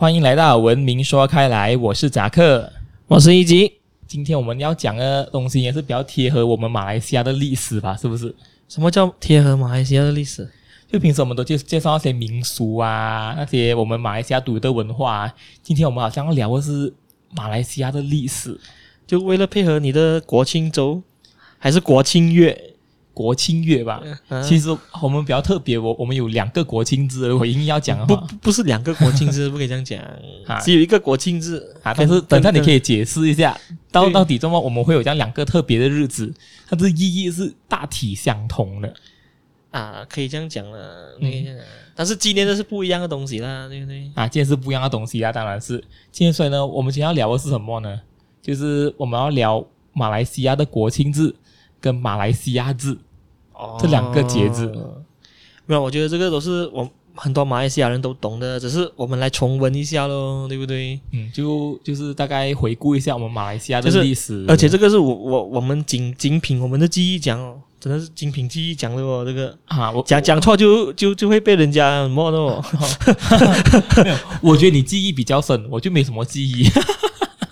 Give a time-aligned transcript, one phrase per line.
[0.00, 2.72] 欢迎来到文明说开来，我是扎克，
[3.06, 3.70] 我是一吉。
[4.06, 7.94] 今天我们要讲的东西也是比较贴合我们马来西亚的历史吧？
[7.94, 8.34] 是不是？
[8.66, 10.50] 什么叫贴合马来西亚的历史？
[10.90, 15.34] 就平时我们都介介绍那些民俗啊，那些我们马来西亚独有的文化啊。
[15.62, 16.94] 今天我们好像要聊的是
[17.36, 18.58] 马来西亚的历史，
[19.06, 21.02] 就为了配合你的国庆周，
[21.58, 22.69] 还是国庆月？
[23.20, 24.02] 国庆月吧。
[24.28, 30.00] 嗯、其实我们比较特别，我我们有两个国庆日，我硬要讲的话，不不是两个国庆日，不可以这样讲，
[30.48, 31.92] 啊、只有一个国庆日啊。
[31.94, 33.54] 但是等下你可以解释一下，
[33.92, 36.32] 到到底怎么我们会有这样两个特别的日子，
[36.66, 38.94] 它的意义是大体相同的。
[39.70, 41.18] 啊，可以这样讲了，
[41.94, 44.10] 但是纪念的是不一样的东西啦，对不对？
[44.14, 45.76] 啊，纪念是不一样的东西啊，当然是。
[46.10, 48.00] 今天所以呢，我们今天要聊的是什么呢？
[48.42, 51.32] 就是我们要聊马来西亚的国庆日
[51.80, 52.96] 跟马来西亚日，
[53.60, 54.72] 哦，这两个节日。
[55.66, 60.98] 没有，我觉得这个都是我很多马来西亚人都懂的，只是我们来重温一下喽，对不对？
[61.12, 67.60] 嗯，就就是大概回顾一下我们马来西亚的历史，而且这个是我我我们仅仅凭我们的记忆讲哦。
[67.80, 72.62] 真的是精品记忆讲的哦，这个啊，我讲讲错就就就会被人家什么的哦。
[74.04, 76.68] 没有，我觉得你记忆比较深，我就没什么记忆。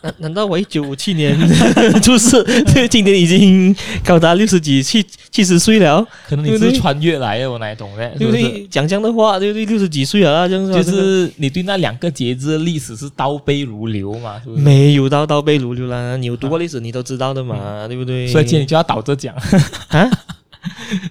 [0.08, 1.36] 难难道我一九五七年
[2.02, 2.42] 出世，
[2.88, 6.06] 今年已经高达六十几、七七十岁了？
[6.26, 8.14] 可能你是穿越来的，我哪懂嘞？
[8.18, 8.66] 对不对？
[8.68, 9.66] 讲这样的话，对不对？
[9.66, 14.40] 六十几岁了啊，这样就是你对那两个节日的历史是倒背如流嘛？
[14.42, 14.62] 是不是？
[14.62, 18.26] 没有到倒背如流啦，你有读过历史，你都知道的嘛，啊、对不对？
[18.28, 19.34] 所以今天你就要倒着讲
[19.88, 20.10] 啊！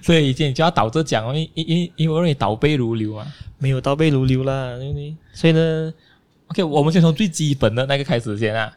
[0.02, 3.26] 所以今天你就要倒着讲，因因因因为你倒背如流啊，
[3.58, 5.14] 没有倒背如流啦，对不对？
[5.32, 5.92] 所以呢。
[6.50, 8.72] OK，我们先从最基本的那个开始先啊。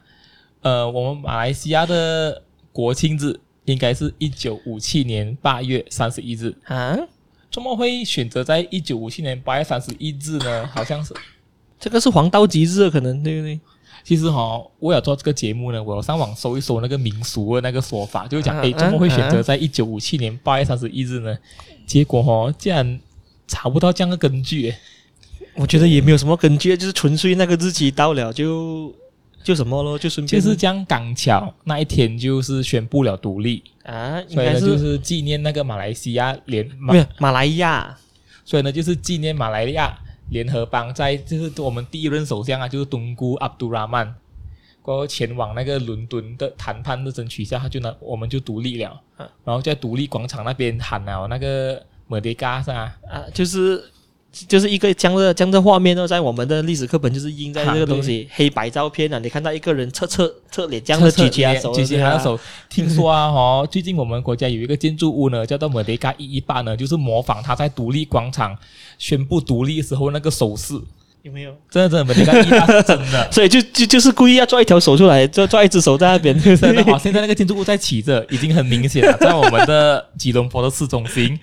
[0.62, 6.96] 呃，我们马来西亚的国庆日应该是一九五七年八月三十一日啊。
[7.50, 10.66] 怎么会选择在一九五七年八月三十一日呢？
[10.68, 11.12] 好像是
[11.78, 13.60] 这个是黄道吉日，可能对不对？
[14.04, 21.36] 其实哈、哦，为了做这个节目呢，我要上网搜一搜那个民俗的那个说法，就是讲，诶，怎么会选择在一九五七年八月三十一日呢？
[21.86, 22.98] 结果哈、哦，竟然
[23.46, 24.72] 查不到这样的根据。
[25.54, 28.90] 我觉得也没有什么根据，就是纯粹那个日期到了就
[29.42, 37.96] 就什么咯，就顺便就是这样刚巧那一天就是宣布了独立啊，所以呢就是纪念那个马来西亚联没有马来亚，
[38.44, 39.98] 所以呢就是纪念马来亚
[40.30, 44.14] 联合邦在就是我们第一任首相啊就是东姑阿卜杜拉曼，
[44.80, 49.00] 过后前往那个伦敦的谈判的争取下，他就呢我们就独立了，
[49.44, 52.96] 然后在独立广场那边喊了那个莫迪嘎是吧？
[53.10, 53.82] 啊，就是。
[54.48, 62.40] 就是一个这样的这样的画面呢，在我们的历史课本就是印在这个东西黑白照片啊，你看到一个人侧侧侧脸这样的举起他手，举起他的手。
[62.70, 68.56] 听说啊， 哦，最近我们国家有一个建筑物呢，叫做莫迪嘎一一八呢，就是模仿他在独立广场
[68.98, 70.80] 宣布独立时候那个手势，
[71.20, 71.54] 有没有？
[71.70, 76.34] 真的真的莫迪嘎一一八是真的， 所以就就就是故意要抓一条手出来，就抓一只手在那边。
[76.56, 81.38] 真的好，现在那个建筑物在起着，已经很明显了，在我们的吉隆坡的市中心。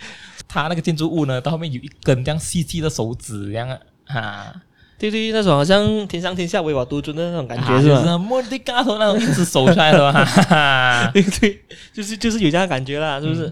[0.50, 3.70] 它那个建筑物呢，到后面有一根这样细细的手指，这样
[4.08, 4.52] 啊，
[4.98, 8.18] 对对，那种好像天上天下唯我独尊的那种感觉，是吧？
[8.18, 11.62] 莫迪嘎头那种一只手出来的， 哈哈，对对，
[11.94, 13.46] 就是就是有这样的感觉啦，是不是？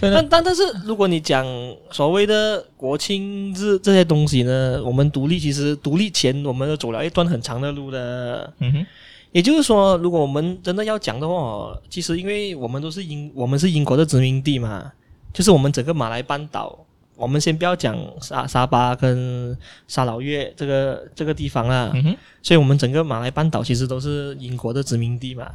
[0.00, 1.44] 嗯、但但但是，如果你讲
[1.90, 8.52] 所谓的国庆日这些东西呢，我们独立其实独立前，我们都走了一段很长的路的。
[8.60, 8.86] 嗯哼，
[9.32, 14.92] 也就是说，如果我们真的要讲的话，其实因为我们都是英，我们是英国的殖民地嘛。
[15.34, 16.78] 就是我们整个马来半岛，
[17.16, 19.54] 我们先不要讲沙沙巴跟
[19.86, 25.50] 沙劳越这个这个地方啦，嗯哼，所以我们整个马来半岛其实都是英国的殖民地嘛，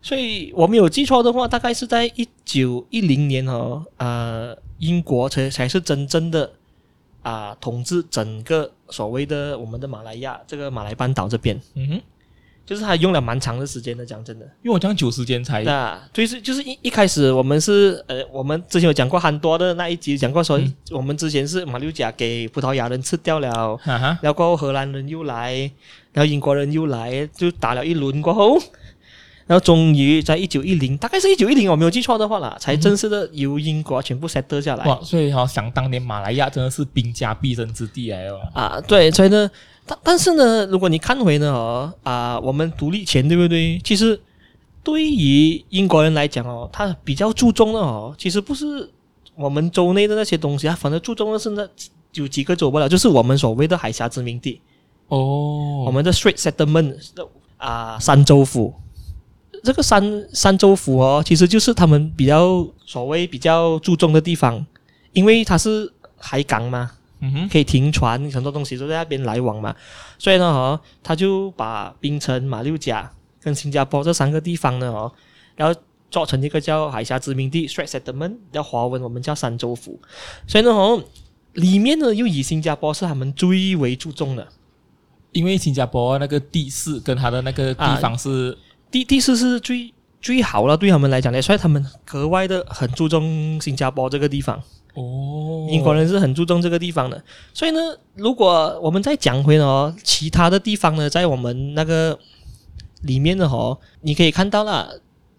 [0.00, 6.52] 所以我没有记错的话，大概是在一九一零年哦，呃，英国才才是真正的
[7.22, 12.00] 啊、呃、统治整个所谓的我们的马来亚这个马来半岛这边，嗯哼。
[12.70, 15.64] 就是他用了蛮长的时间的，讲真的，因为我讲久时间才。
[15.64, 25.68] 那就是就是一一开始我们是呃，我们之前有讲过很多的那一集讲过说，嗯、我们之前是马六甲给葡萄牙人吃掉了，啊、哈然后过后荷兰人又来，
[26.12, 28.56] 然后英国人又来，就打了一轮过后，
[29.48, 34.84] 然后终于在一九一零，大概是一九一零，我没有记错的话啦，才正式的由英国全部 set 下来。
[34.84, 38.38] 哇，所以哈、哦，想当年马来亚真的是兵家必争之地来哦。
[38.54, 39.50] 啊，对，所以呢。
[39.90, 43.80] 但但是呢，如果你看回呢，哦啊，我们独立前对不对？
[43.82, 44.20] 其实
[44.84, 48.88] 对于英国人来讲哦，他比较注重的哦，其实不是
[49.34, 51.68] 我们州内的那些东西啊，反正注重的是那
[52.12, 54.60] 有几个走不了，就是我们所谓的海峡殖民地
[55.08, 56.96] 哦，我们的 Strait Settlement
[57.56, 58.72] 啊，三州府。
[59.64, 64.64] 这个三三州府哦，其实就是他们比较所谓比较注重的地方，
[65.12, 66.92] 因为它是海港嘛。
[67.20, 69.74] 嗯哼，可以停船，很多东西都在那边来往嘛。
[70.18, 75.12] 所以呢，哦，他就把槟城、马六甲跟新加坡这三个地方呢，哦，
[75.54, 75.80] 然后
[76.10, 80.00] 做成一个叫海峡殖民地 （Strait Settlement），叫华文我们叫三州府。
[80.46, 81.02] 所以呢，哦，
[81.52, 84.48] 里面呢又以新加坡是他们最为注重的，
[85.32, 94.60] 因为新加坡那个地势跟它的那个地方是、啊、地地势是最最好了，对他们来讲呢，所以他们格外的很注重新加坡这个地方。
[95.00, 97.22] 哦，英国人是很注重这个地方的，
[97.54, 97.80] 所以呢，
[98.14, 102.18] 如果我们再讲回哦，其他的地方呢，在我们那个
[103.02, 104.88] 里面的哦，你可以看到啦，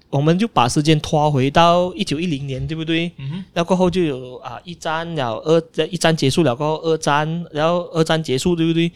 [0.10, 3.12] 我们就把时间拖回到一九一零年，对不对？
[3.18, 3.46] 嗯哼。
[3.54, 8.92] 那过后就有啊一战了，二一战结束了过后二战，然后二战结束，对不对？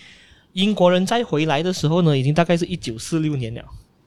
[0.54, 3.62] 英国人再回来的时候呢，已经大概是一九四六年了。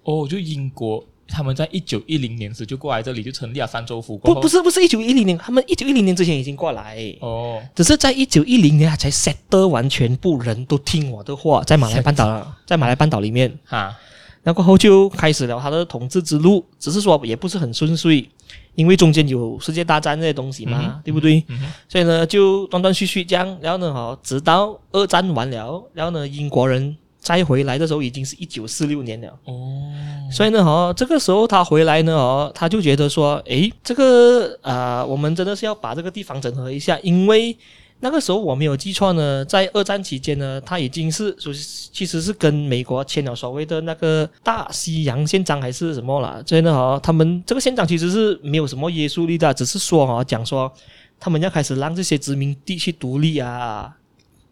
[0.04, 1.04] 哦，就英国。
[1.28, 4.16] 他们在一九一零年时就过来这里，就成立了三州府。
[4.18, 7.14] 不，不是，不是一九一零年，他们一九一零年之前已经过来。
[7.20, 13.56] 哦，只是在一九一零年才 settle 完，全部人都听我的话，在马来半岛，在马来半岛里面。
[13.64, 13.94] 哈，
[14.42, 18.26] 然后后就开始了他的统治之路，只是说也不是很顺遂，
[18.74, 21.44] 因为中间有世界大战这些东西嘛，嗯、对不对？
[21.48, 26.96] 嗯、所以呢，就断断续续这样，然后呢，哈，直到二战完了，然后呢，英国人。
[27.20, 29.92] 再回来的时候已经是一九四六年了哦，
[30.32, 37.54] 所以呢，哦，这个时候他回来呢，哦，他就觉得说，诶，这个啊、呃，我们真的是要把这个地方整合一下，因为
[38.00, 41.54] 那个时候我没有记错呢，在二战期间呢，他已经是属于
[41.92, 50.72] 其实是跟美国签了所谓的那个大西洋宪章还是什么啦，所以呢，哦，他们这个宪章其实是没有什么约束力的，只是说哈，讲说
[51.18, 53.92] 他们要开始让这些殖民地去独立啊。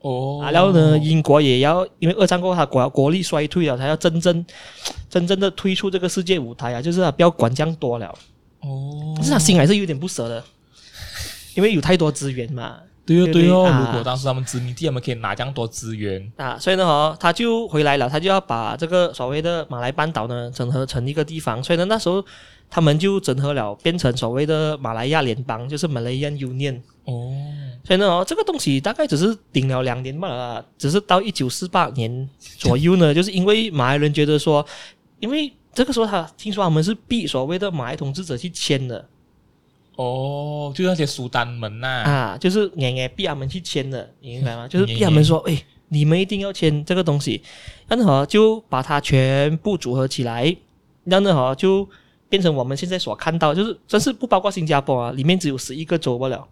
[0.06, 4.46] 哦，然后呢，英国也要，因为二战过后，它国国力衰退了，他要真正
[5.10, 8.06] 真正的退出这个世界舞台啊，就是他不要管这样多了。
[8.60, 10.44] 哦，但是他心还是有点不舍的，
[11.54, 12.76] 因为有太多资源嘛。
[13.06, 13.64] 对哦，对哦。
[13.64, 22.24] 啊、如果当时他们殖民地，他们可以拿这样多资源啊，所以呢，哦，他就回来了，他就要把这个所谓的马来半岛呢整合成一个地方，所以呢，那时候
[22.68, 26.80] 他们就整合了，变成所谓的马来亚联邦，就是 Malayan Union。
[27.04, 27.30] 哦，
[27.84, 34.66] 所以呢，哦，这个东西大概只是顶了两年吧，只是到一九四八年左右呢，就是因为马来人觉得说，
[35.20, 39.06] 因为这个时候他听说他们是逼所谓的马来统治者去签的，
[39.96, 44.68] 哦，就那些苏丹们呐，啊，就是硬硬逼他们去签的，你明白吗？
[44.68, 47.42] 就是逼他们说，哎，你们一定要签这个东西，
[47.88, 50.56] 然后呢，就把它全部组合起来，
[51.04, 51.88] 然后呢，就
[52.28, 56.46] 变成我们现在所看到，就是真是不包括新加坡啊，里面只有十一个州不了。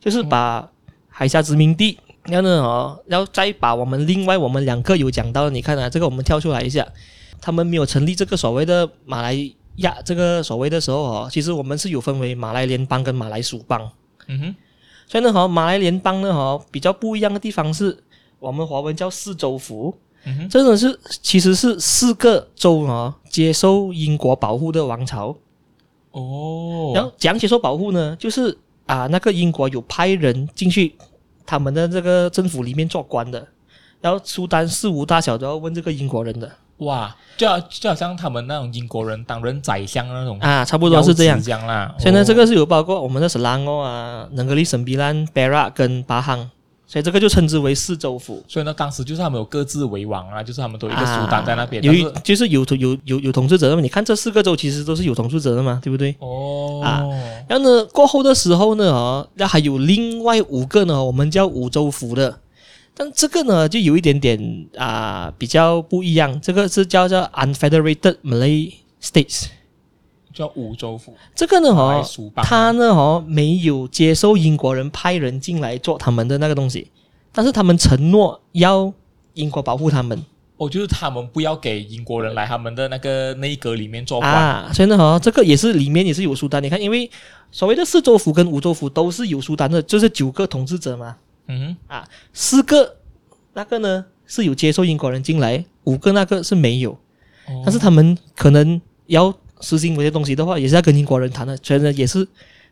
[0.00, 0.66] 就是把
[1.10, 6.86] 海峡殖民地，然后然后再把我们另外我们两个有讲到，你看啊，这个我们跳出来一下，
[7.38, 9.34] 他们没有成立这个所谓的马来
[9.80, 13.90] 亚这个所谓的时候哦，其实我们是有分为马来联邦跟马来属邦。
[14.28, 14.54] 嗯哼，
[15.06, 17.96] 所以呢哈，马来联邦呢哈比较不一样的地方是
[18.38, 19.94] 我们华文叫四州府，
[20.24, 25.36] 嗯哼，真的是其实是四个州啊接受英国保护的王朝。
[26.12, 28.56] 哦，然后讲接受保护呢，就是。
[28.86, 30.96] 啊，那个英国有派人进去
[31.46, 33.46] 他们的这个政府里面做官的，
[34.00, 36.50] 然后苏丹事无大小都要问这个英国人的。
[36.80, 41.40] 哇，就好就好像他们那种英国人担任宰相那种啊，差不多是这样。
[41.42, 41.94] 这样啦。
[41.98, 46.50] 所以呢，这个是有包括我们的斯拉哦啊、能格里、圣比兰、贝拉跟巴杭。
[46.86, 48.42] 所以这个就称之为四州府。
[48.48, 51.80] 所以呢，当时就是他们有各自为王啊，就是他们都有一个苏丹在那边。
[51.84, 56.16] 由于就是有有有有统治者的嘛，你看这四个州其实都是有统治者的嘛，对不对？
[56.18, 56.80] 哦。
[56.82, 57.06] 啊，
[57.48, 62.38] 然后呢，过后的时候呢，哦，那还有另外五个呢，我们叫五州府的。
[63.00, 66.38] 但这个呢，就有一点点啊比较不一样。
[66.38, 69.46] 这个是叫做 Unfederated Malay States。
[70.34, 72.04] 叫五州府，这个呢，哦，
[72.42, 76.88] 他呢，哦，没有接受英国人派人进来做他们的那个东西，
[77.32, 78.92] 但是他们承诺要
[79.32, 80.22] 英国保护他们。
[80.58, 84.70] 哦，就是他们不要给英国人来他们的那个内阁里面做官啊。
[84.74, 86.62] 所以呢，哈，这个也是里面也是有苏丹。
[86.62, 87.10] 你看，因为
[87.50, 91.16] 所谓的四州府跟五州府都是有苏丹的，就是九个统治者嘛。
[91.50, 92.96] 嗯，啊，四个
[93.54, 99.34] 那个呢是有接受英国人进来，五个那个是没有，哦，但是他们可能要。
[99.62, 102.26] 实行某些东西的话，也是要跟英国人谈的，所以呢，也是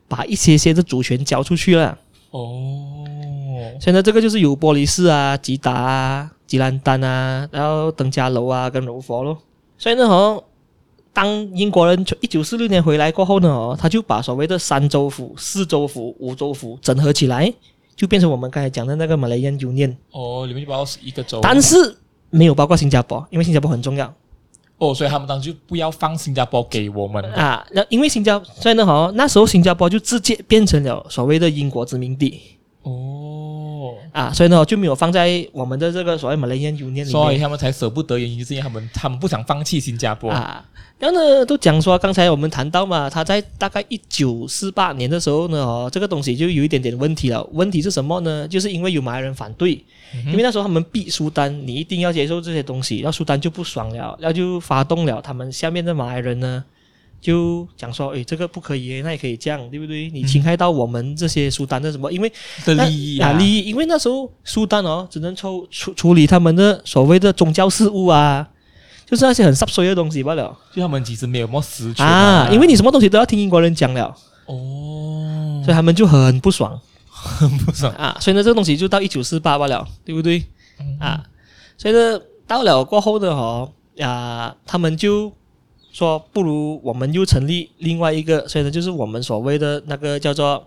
[0.08, 1.98] 把一些些的主权交出去了。
[2.30, 3.04] 哦，
[3.78, 9.36] 现在这个就是有波利斯啊、吉达啊、吉兰丹啊，然后登嘉楼啊跟柔佛咯。
[9.76, 10.42] 所以呢，哦，
[11.12, 17.52] 当英国人从一九四六年回来过后呢，哦，他就把所谓的三州府、四州府、五州府整合起来，
[17.98, 19.96] 就变成我们刚才讲的那个马来人 Union。
[20.12, 21.96] 哦，里面就包括一个州，但是
[22.30, 24.06] 没有包括新加坡，因为新加坡很重要。
[24.78, 32.40] 哦，所以他们当时就不要放新加坡给我们啊，那因为新加坡，所以呢，哈，那时候新加坡就直接变成了所谓的英国殖民地。
[32.82, 40.64] 哦，啊，所以呢就没有放在我们的这个所谓 Malayan Union 里面，所以他们才舍不得，原因就是因为他们他们不想放弃新加坡啊。
[40.98, 47.46] 然后呢，都讲说刚才我们谈到嘛，他在大概一九四八年的时候呢，哦，这个东西就有一点点问题了。
[47.52, 48.48] 问题是什么呢？
[48.48, 56.64] 就是因为有马来人反对，嗯、因为那时候他们逼苏丹，你一定要接受这些东西，然后苏丹就不爽了，然后就发动了他们下面的马来人呢。
[57.20, 60.08] 就讲说，诶，这个不可以，那也可以这样，对不对？
[60.10, 62.10] 你侵害到我们这些苏丹的什么？
[62.12, 62.32] 因为
[62.64, 68.48] 的利益啊，利益，因为那时候苏丹哦，只能抽处处理他们的所谓的宗教事务啊，
[69.04, 70.56] 就是那些很湿碎的东西罢了。
[70.72, 74.14] 就他们其实没有什么实权啊，因为你什么东西都要听英国人讲了
[74.46, 78.16] 哦，所以他们就很不爽，很不爽啊。
[78.20, 80.44] 所以呢，这个东西就到一九四八罢了，对不对？
[81.00, 81.24] 啊，
[81.76, 85.32] 所以呢，到了过后的哦，啊，他们就。
[85.98, 90.64] 说不如我们又成立另外一个，所以呢，就是我们所谓的那个叫做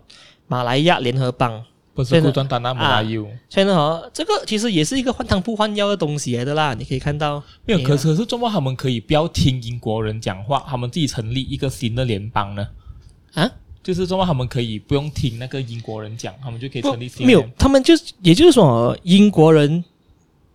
[0.47, 3.21] 马来亚联合邦，不是孤单单那马来亚。
[3.49, 6.73] 所以呢，哈，这个其实也是一个换汤不换药的东西来的啦。
[6.73, 12.67] 你可以看到，没有，可是可是，怎么他们可以不要听英国人讲话，他们自己成立一个新的联邦呢？
[13.35, 13.49] 啊，
[13.81, 17.25] 就是怎么他们可以不用听那个英国人讲，他们就可以成立新的。
[17.25, 19.81] 没有，他们就也就是说，英国人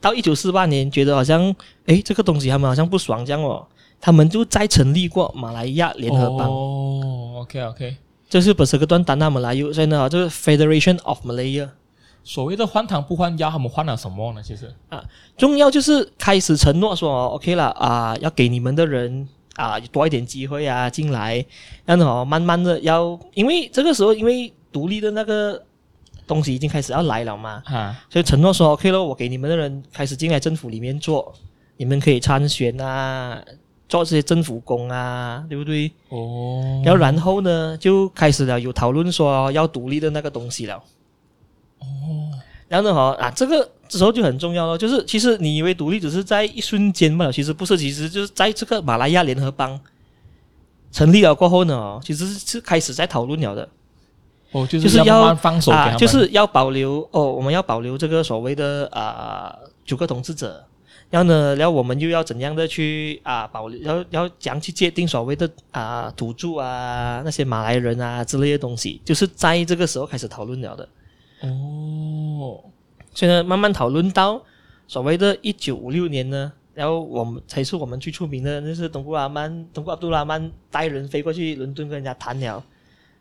[0.02, 1.56] 到一九四八年觉得好像，
[1.86, 3.66] 诶，这个东西他们好像不爽这样哦。
[4.00, 6.48] 他们就再成立过马来亚联合邦。
[6.48, 7.96] 哦，OK OK，
[8.28, 9.72] 这是不是个段单那马来语？
[9.72, 11.68] 所以呢，就是 Federation of Malaya。
[12.22, 14.42] 所谓的换汤不换药，他们换了什么呢？
[14.42, 15.00] 其实啊，
[15.36, 21.46] 重要就是开始承诺说，OK 了啊，要给你们的人啊多一点机会啊进来，
[21.84, 25.62] 然后慢慢的要，因为这个时候因为独立的那个
[26.26, 31.32] 东西已经开始要来了嘛，啊，所以承诺说 OK 了，我给你们的人开始进来政府里面做，
[31.76, 33.40] 你们可以参选啊。
[33.88, 35.90] 做这些政府工啊，对不对？
[36.08, 36.82] 哦。
[36.84, 40.74] 然后然后呢，就开始了有讨论说要独立的那个东西了。
[41.78, 41.86] 哦。
[42.68, 49.80] 然后呢，哈啊，这个时候就很重要了，就是其实你以为独立只是在一瞬间嘛，其实不是，其实就是在这个马来亚联合邦
[50.90, 53.68] 成立了过后呢，其实是开始在讨论了的。
[54.50, 60.65] 哦，就是要放手啊，就是要保留哦，我们要保留这个所谓的啊九个统治者。
[61.08, 63.80] 然后呢，然后我们又要怎样的去啊保留？
[63.80, 70.88] 要要怎样去界定所谓的啊土著啊那些马来人啊之类的东西，就是在这个时候开始讨论了的。
[71.42, 72.60] 哦，
[73.14, 74.42] 所以呢，慢慢讨论到
[74.88, 82.62] 所谓的一九五六年呢，然后我们才是我们最出名的，就是东姑阿曼，东姑阿杜拉曼带人飞过去伦敦跟人家谈了，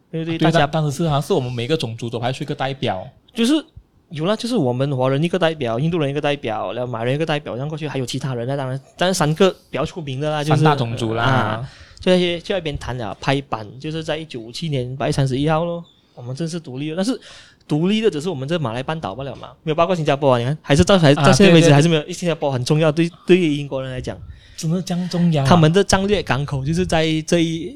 [0.09, 0.39] 对不对？
[0.39, 3.63] 对，大家当时是好像是我们每个种族都派出一个代表，就是。
[4.09, 11.69] 有啦，就是我们华人一个代表，印度人一个代表，然后马来人一个代表，这样过去还有其他人那，当然，但是三个比较出名的啦，就是三大种族啦，啊、
[11.99, 15.83] 就那些就那边谈了拍板，就是在一九五七年八月三十一号咯，
[16.13, 16.95] 我们正式独立了。
[16.95, 17.19] 但是
[17.67, 24.15] 独立的只是我们这马来半岛不了嘛，没有包括新加坡啊，你看还是到还到现在为止还是没有，新加坡很重要，对对于英国人来讲，
[24.55, 27.75] 真的这样重要，他们的战略港口就是在这一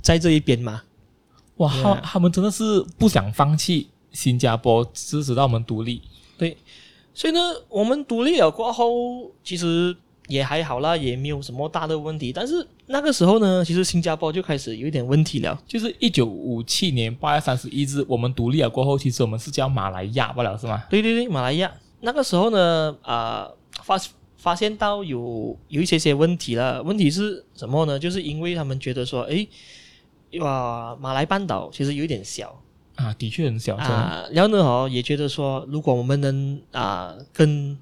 [0.00, 0.82] 在这一边嘛，
[1.56, 6.02] 哇，他他们真的是不想放弃新加坡，支持到我们独立。
[6.36, 6.56] 对，
[7.14, 9.96] 所以呢，我们独立了过后，其实
[10.26, 12.32] 也还好啦，也没有什么大的问题。
[12.32, 15.56] 但是那个时候呢，其实新加坡就开始有一点问题了。
[15.68, 20.82] 就是一九五七年八月三十一日，我们独立了过后，其实我们是叫马来亚不了，是吗？
[20.90, 21.72] 对对对，马来亚。
[22.00, 23.96] 那个时候呢，啊、呃，发
[24.36, 26.82] 发现到有有一些些问题了。
[26.82, 27.96] 问题是什么呢？
[27.96, 29.48] 就是因为他们觉得说，诶，
[30.40, 32.60] 哇，马来半岛其实有一点小。
[32.98, 34.24] 啊，的确很小啊。
[34.32, 37.78] 然后呢，哦，也觉得说，如果我们能啊跟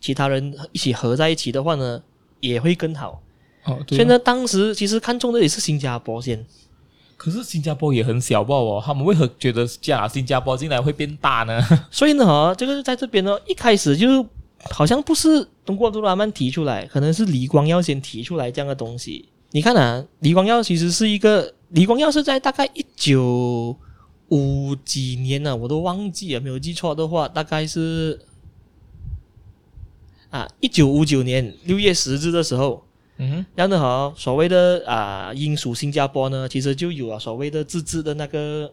[0.00, 2.02] 其他人一起合在一起的话呢，
[2.40, 3.22] 也会更好。
[3.64, 3.96] 哦，对。
[3.96, 6.44] 所以呢，当时其实看中的也是新加坡先。
[7.16, 11.62] 可是新加坡也很小，不哦，他们为何觉得加新加坡进来会变大呢？
[11.90, 14.26] 所以呢，哈，这个在这边呢，一开始就
[14.70, 19.28] 好像不是通过杜拉曼提出来，可能是李光耀先提出来这样的东西。
[19.52, 23.74] 你看啊，李光耀其实是一个，李光耀是在大概一九。
[24.28, 28.18] 五几年了，我都忘记了，没有记错的话，大概是
[30.30, 32.84] 啊，一九五九年六月十日的时候，
[33.18, 38.72] 嗯哼，然后呢，所谓的啊，英属新加坡呢，其实就有了所谓的自治的那个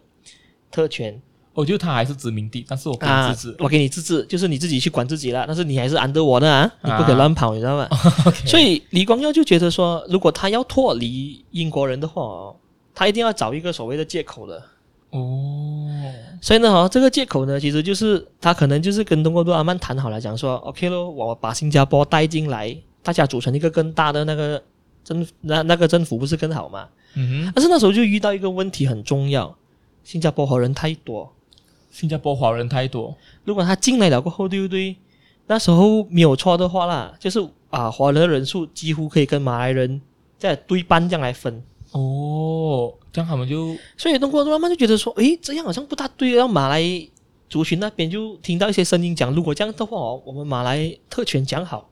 [0.72, 1.22] 特权。
[1.54, 7.88] 我觉得他还是殖民地，但是我给你自治，啊，我给你自治，就是你自己去管自己了，但是你还是 under 我的啊，你不可以乱跑，你知道吗？
[8.26, 12.52] Okay 所以李光耀就觉得说，如果他要脱离英国人的话，
[12.96, 14.64] 他一定要找一个所谓的借口的。
[15.14, 24.62] 哦，所以呢，哈，这个借口呢，其实就是他可能就是跟东哥杜阿曼谈好了，讲说，OK 咯，我把新加坡带进来，大家组成一个更大的那个
[25.04, 26.90] 政，那那个政府不是更好吗？
[27.14, 27.52] 嗯哼。
[27.56, 29.56] 但是那时候就遇到一个问题很重要，
[30.04, 31.32] 新加坡华人太多，
[31.92, 33.16] 新加坡华人太多。
[33.44, 34.96] 如果他进来了过后，对不对？
[35.46, 37.40] 那时候没有错的话啦，就是
[37.70, 40.02] 啊，华人的人数几乎可以跟马来人
[40.40, 41.62] 在对半这样来分。
[41.94, 46.36] 哦，这样他们就所以东哥慢慢就觉得说，诶，这样好像不大对。
[46.36, 46.84] 然后马来
[47.50, 51.90] 族群那边就听到一些声音讲，如果这样的话哦，我们马来特权讲好。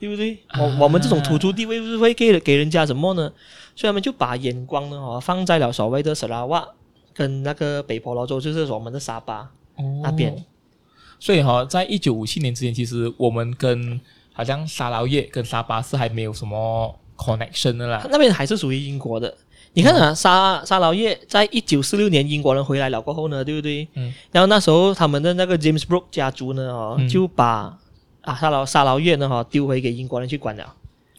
[0.00, 0.38] 对不对？
[0.56, 3.32] 我、啊、我们这种土著地位是会给给人家什么呢？
[3.74, 6.68] 所以他们就把眼光呢，哦，放在了所谓的沙拉瓦
[7.12, 10.44] 跟那个北婆罗洲，就是我们的沙巴、哦、那边。
[11.18, 14.00] 所以哈，在一九五七年之前，其实我们跟
[14.32, 18.06] 好像沙劳越跟沙巴是还没有什么 connection 的啦。
[18.10, 19.34] 那边还是属于英国的。
[19.74, 23.86] 你看啊，嗯、沙沙劳越在一九四六年英国人回来了过后呢，对不对？
[23.94, 24.14] 嗯。
[24.32, 27.78] 然后那时候他们的那个 James Brooke 家族呢，哦，嗯、就把。
[28.22, 30.74] 啊，沙劳沙劳越呢哈，丢回给英国人去管了。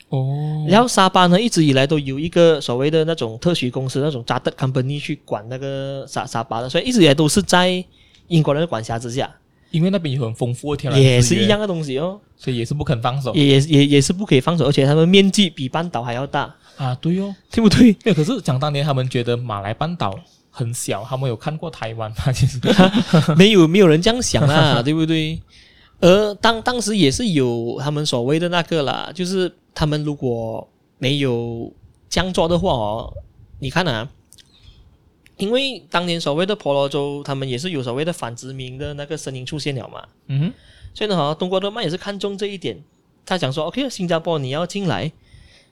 [0.10, 7.84] 哦，然后沙巴呢，一直以来都有一个所谓的那种特许公司，那种 chartered company 去管那个沙沙巴的，所以一直以来都是在
[8.28, 9.34] 英国人的管辖之下。
[9.72, 17.94] 因为那边有很丰富的天然资源，也是一样的东西哦，所以也是不肯放手，也也也是不可以放手，而且他们面积比半岛还要大啊，对哦，对不对？
[17.94, 20.18] 对，可是讲当年他们觉得马来半岛
[20.50, 22.32] 很小，他们有看过台湾吗？
[22.34, 22.60] 其实
[23.36, 25.42] 没有，没有人这样想啊， 对不对？
[26.02, 30.66] 而当当时也是有他们所谓的那个啦，就是他们如果
[30.98, 31.72] 没有
[32.10, 33.14] 这样做的话哦，
[33.60, 34.08] 你看啊，
[35.40, 40.54] 因为当年所谓的婆罗洲，他们也是有所谓的反殖民的那个声音出现了嘛，嗯哼，
[40.94, 42.78] 所以呢哈，东国德曼也是看中这一点，
[43.26, 45.12] 他想说，OK，新加坡你要进来，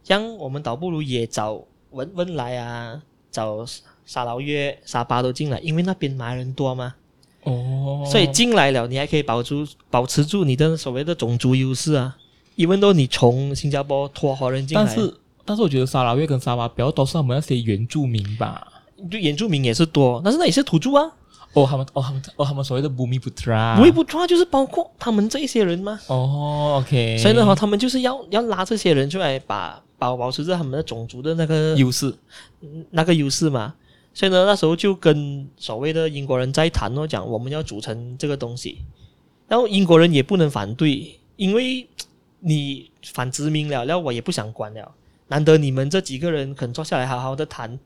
[0.03, 3.65] 这样我们倒不如也找文文莱啊，找
[4.05, 6.95] 沙劳越、沙巴都进来，因为那边马来人多嘛。
[7.43, 12.17] 哦，所以进来了，你还可以保住、保持住你的所谓的种族优势啊。
[12.55, 15.13] 因为都你从新加坡拖华人进来，但是
[15.45, 18.67] 但是我觉得沙劳越跟沙巴比较多是他们那些原住民吧？
[19.09, 21.11] 对，原住民也是多，但是那也是土著啊。
[21.53, 25.99] 哦，他们哦他们哦他们所谓的 Bumiputra Bumiputra 就是包括他们这一些人吗？
[26.07, 27.17] 哦，OK。
[27.17, 32.13] 所以的话，他们就是要要拉这些人出来把，把保保持着他们的种族的那个优势，
[32.91, 33.73] 那个优势嘛。
[34.13, 38.79] 所以呢，那时候就跟所谓的英国人在谈哦，讲我们要组成这个东西，
[39.47, 41.87] 然后英国人也不能反对，因为
[42.39, 44.91] 你反殖民了，然后我也不想管了，
[45.27, 47.79] 难得你们这几个人肯坐下来好好的谈，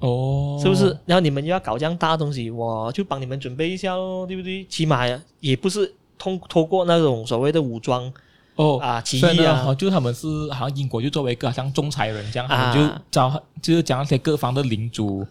[0.00, 0.96] 哦，是不是？
[1.06, 4.64] 然后你们又要搞这样大的东西，我就帮你们准备一下喽，对不对？
[4.64, 5.04] 起码
[5.40, 8.12] 也不是通通过那种所谓的武装。
[8.56, 15.26] 哦啊，起义啊，就他们是好像英国就作为一个好像仲裁人这样，他们就找就是将那些各方的领主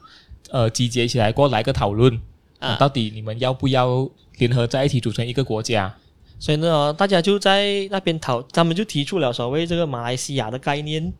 [0.49, 2.19] 呃集结起来过来个讨论
[2.57, 5.93] 啊，到底你们要不要联合在一起组成一个国家？
[6.39, 11.13] 所以呢，大家就在那边讨，他们就提出了所谓这个马来西亚的概念，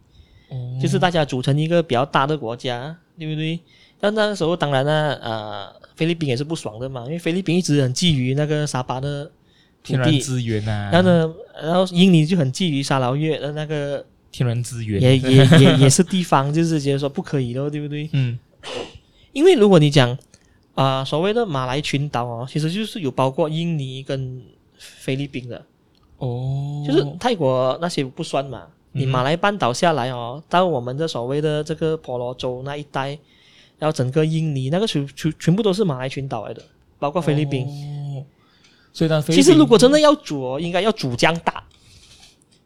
[0.48, 3.60] 哦，就是大家组成一个比较大的国家，对不对？
[4.00, 9.30] 但那个时候当然呢，呃，菲律宾也是不爽的嘛，因为菲律宾一直很觊觎那个沙巴的。
[9.82, 18.10] 天然资源啊，然后呢，然后印尼就很觊觎沙劳越的那个天然资源，也也也也是地方，就是觉得说不可以咯，对不对？
[18.12, 18.38] 嗯，
[19.32, 20.12] 因为如果你讲
[20.76, 24.44] 啊、呃，所谓的马来群岛哦，其实就是有包括印尼跟
[24.78, 25.66] 菲律宾的
[26.18, 28.68] 哦，就是泰国那些不算嘛。
[28.92, 33.18] 你马来半岛下来哦，到我们的所谓的这个婆罗洲那一带，
[33.78, 36.64] 然后整个印尼那个全全全部都是马来群岛来的，
[36.98, 37.66] 包括菲律宾。
[37.66, 38.26] 哦
[38.92, 41.64] 所以，其实如果真的要组哦，应该要组这样大，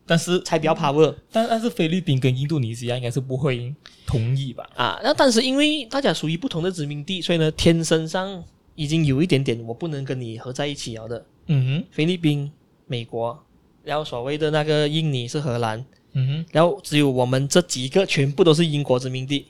[0.06, 1.14] 但是才比较 power。
[1.30, 3.76] 但但是菲律宾跟印度尼西亚应该是不会
[4.08, 4.68] 同意吧？
[4.74, 8.42] 啊，那但是因为大家属于不同的殖民地，所以呢，天生上
[8.74, 11.26] 已经有一点点我不能跟你合在一起了的。
[11.48, 12.50] 嗯哼，菲律宾、
[12.88, 13.38] 美国，
[13.84, 19.46] 然后所谓的那个印尼是荷兰，嗯哼，然后只有我们这几个全部都是英国殖民地。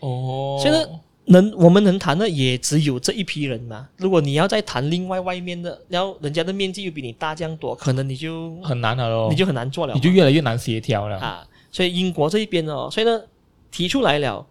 [0.00, 0.86] 哦，所以呢。
[1.26, 3.88] 能我们能谈的也只有这一批人嘛。
[3.96, 11.46] 如果你要再谈另外外面的，然后人家的面积又比你大这样多，可能你就很难了咯，你就很难做了，你就越来越难协调了啊。
[11.70, 13.22] 所以英国这一边哦，所以呢
[13.70, 14.44] 提出来了，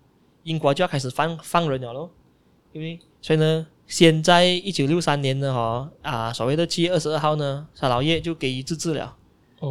[0.43, 2.09] 英国就要开始放放人了咯。
[2.71, 9.13] 因为所以呢，现在一九六三年呢哈啊，所谓的七月二十二号呢，沙劳越就给予自治了。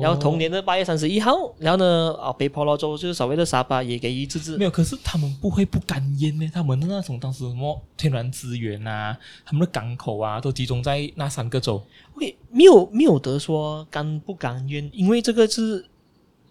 [0.00, 4.56] 然后同年的八月三十一号，然后呢，啊，北婆罗洲就是所谓的沙巴也给予自治。
[4.56, 6.48] 没有，可是他们不会不甘愿呢？
[6.54, 11.82] 他们的那种当时什么天然资源啊，他们的港口啊，都集中在那三个州。
[12.14, 15.84] OK，没有没有得说甘不干烟，因为这个是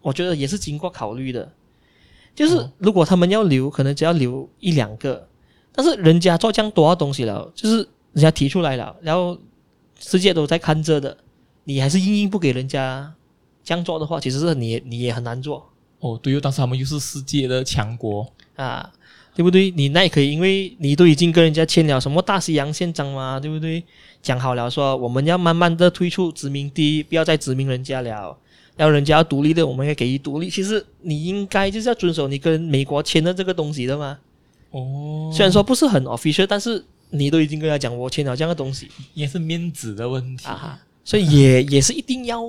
[0.02, 1.50] 我觉得也是经过考虑的。
[2.36, 5.26] 就是如果他们要留，可能只要留一两个，
[5.72, 7.78] 但是人家做这样多的东西了，就是
[8.12, 9.38] 人家提出来了，然后
[9.98, 11.16] 世界都在看着的，
[11.64, 13.14] 你还是硬硬不给人家。
[13.70, 15.64] 这样做的话，其实是你你也很难做
[16.00, 16.20] 哦。
[16.24, 18.92] 对，当时他们又是世界的强国啊，
[19.36, 19.70] 对不对？
[19.70, 23.84] 你那也可以，因为你都已经跟人家签了什么大西洋宪章嘛，对不对？
[24.24, 28.36] 讲好了说我们要慢慢的退出殖民地，不要再殖民人家了，
[28.78, 30.50] 要人家要独立的，我们要给予独立。
[30.50, 34.18] 其实你应该就是要遵守你跟美国签的这个东西的嘛。
[34.72, 42.44] 哦，虽然说不是很 official，但是你都已经跟他讲我签了这样的东西，也是面子的问题啊，所以也也是一定要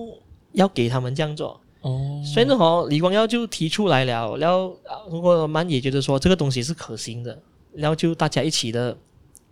[0.52, 1.60] 要给他们这样做。
[1.82, 4.76] 哦，所以呢，哈，李光耀就提出来了，然后
[5.10, 7.38] 如果曼也觉得说这个东西是可行的，
[7.72, 8.96] 然后就大家一起的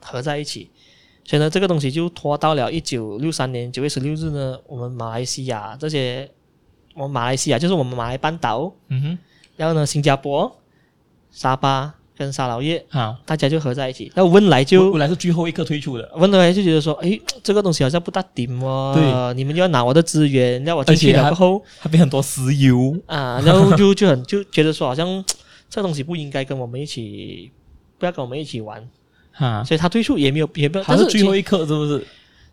[0.00, 0.70] 合在一起，
[1.24, 6.30] 所以呢，这个东西就拖到了一九六三年九月十六日呢，我们马来西亚这些，
[6.94, 9.18] 我们马来西亚就是我们马来半岛，嗯哼，
[9.56, 10.58] 然后呢，新加坡、
[11.30, 11.97] 沙巴。
[12.18, 14.10] 跟沙老叶啊，大家就合在一起。
[14.16, 16.10] 那温莱就温莱是最后一刻退出的。
[16.16, 18.92] 温莱就觉得说，哎，这个东西好像不大顶哦。
[18.94, 25.24] 对，你们就要拿我的资源，要我进去了过后，还变很多石油啊，然后就就很就觉得说，好像
[25.70, 27.52] 这个东西不应该跟我们一起，
[27.98, 28.86] 不要跟我们一起玩
[29.36, 29.62] 啊。
[29.62, 32.04] 所以他退出也没有也没有，他是最后一刻是不是？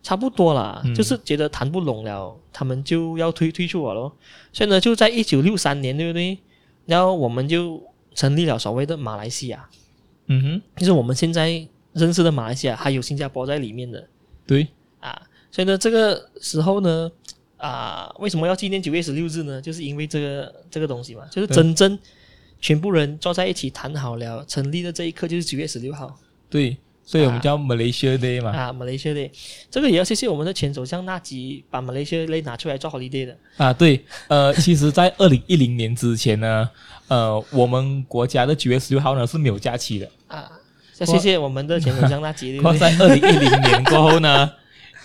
[0.03, 4.15] 差不多啦，嗯、就是觉得谈不拢了，他们就要退退出我咯。
[4.53, 6.37] 所以呢，就在一九六三年，对不对？
[6.85, 7.81] 然后我们就
[8.15, 9.69] 成立了所谓的马来西亚。
[10.27, 14.03] 嗯哼，就是我们现在认识的马来西亚，还有新加坡在里面的。
[14.47, 14.67] 对
[14.99, 17.11] 啊，所以呢，这个时候呢，
[17.57, 19.61] 啊，为什么要纪念九月十六日呢？
[19.61, 21.95] 就是因为这个这个东西嘛，就是真正
[22.59, 26.19] 全部人坐在一起谈好了成立的这一刻，就是九月十六号。
[26.49, 28.49] 对，所以我们叫 Malaysia Day 嘛。
[28.49, 29.29] 啊，Malaysia Day，
[29.69, 33.37] 这个也要谢谢我们的前首相纳吉把 Malaysia Day 拿出来做 holiday 的。
[33.57, 36.67] 啊，对，呃，其实，在二零一零年之前呢。
[37.07, 40.49] 呃，我们国家的九月十六号呢是没有假期的啊。
[40.93, 42.57] 谢谢我们的前首相大吉。
[42.79, 44.49] 在二零一零年过后呢，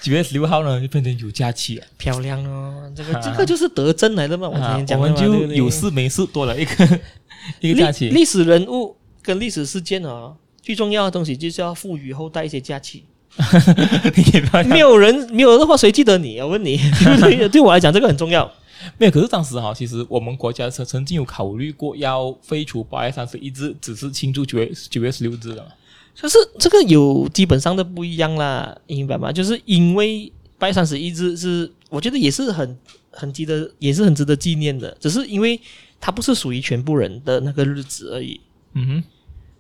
[0.01, 1.85] 九月十六号呢就变成有假期了。
[1.99, 4.49] 漂亮哦，这个、啊、这个就是德政来的嘛。
[4.49, 7.01] 我今天讲我们就有事没事多了一个
[7.61, 8.09] 一个假期。
[8.09, 13.05] 历史人物跟历史事件哦，最重要的东西就是要赋予后代一些假期。
[14.67, 16.41] 没有人没有的话，谁记得你？
[16.41, 16.77] 我问你，
[17.21, 18.51] 对，对我来讲，这个很重要。
[18.99, 25.73] 没有，可是当时哈，其实我们国家曾曾经有考虑过要废除八月三十一日，只是庆祝九月九月十六日的。
[26.15, 29.33] 就是这个有基本上的不一样啦，明白吗？
[29.33, 32.79] 就是因为八月三十一日是，我觉得也是很
[33.11, 34.95] 很值得，也是很值得纪念的。
[35.01, 35.59] 只是因为
[36.01, 38.41] 它不是属于全部人的那个日子而已，
[38.75, 39.05] 嗯哼，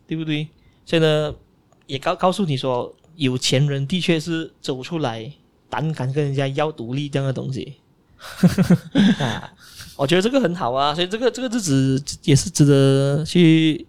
[0.06, 0.48] 对不对？
[0.84, 1.34] 所以呢，
[1.86, 5.32] 也告告诉你说，有钱人的确是走出来
[5.70, 7.74] 胆敢跟人家要独立这样的东西。
[9.18, 9.52] 啊，
[9.96, 13.86] 我觉得这个很好啊，所以这个这个日子也是值得去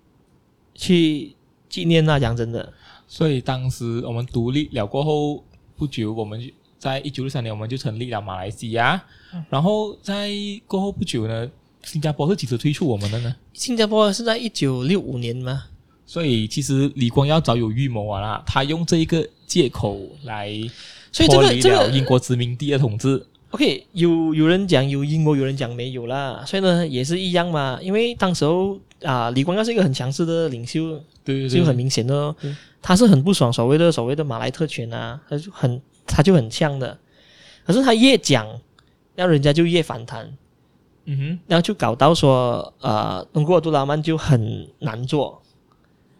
[0.73, 1.35] 去
[1.69, 2.73] 纪念啊，讲真的。
[3.07, 5.43] 所以当时我们独立了过后
[5.75, 6.39] 不久，我们
[6.79, 9.01] 在一九六三年我们就成立了马来西亚。
[9.49, 10.29] 然后在
[10.65, 11.49] 过后不久呢，
[11.83, 13.35] 新加坡是几时推出我们的呢？
[13.53, 15.65] 新加坡是在一九六五年吗？
[16.05, 20.49] 所以其实李光耀早有预谋啊啦，他用这一个借口来
[21.13, 23.25] 脱离了英国殖民地的统治。
[23.51, 27.77] OK，有有人讲有阴谋，有人讲没有啦，所以呢也是一样嘛。
[27.81, 30.91] 因为当时候啊，李光耀是一个很强势的领袖，
[31.25, 32.33] 对，对，对，就很明显的，
[32.81, 36.97] 他是很不爽所谓的所谓的马来特权啊，他就很他就很呛的。
[37.65, 38.47] 可是他越讲，
[39.15, 40.31] 让人家就越反弹，
[41.03, 45.41] 嗯哼，然后就搞到说，呃，通过杜拉曼就很难做，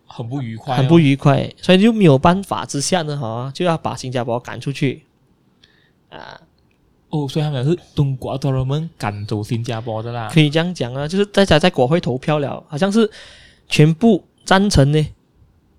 [0.05, 5.03] 很不愉快，哦，很不愉快，所以就没有办法之下呢，哈，就要把新加坡赶出去，
[6.09, 6.41] 啊。
[7.11, 13.09] 哦，所以他们是东姑阿多拉曼赶走新加坡的啦，可以这样讲啊，就是大家在国会投票了，好像是
[13.67, 15.07] 全部赞成呢，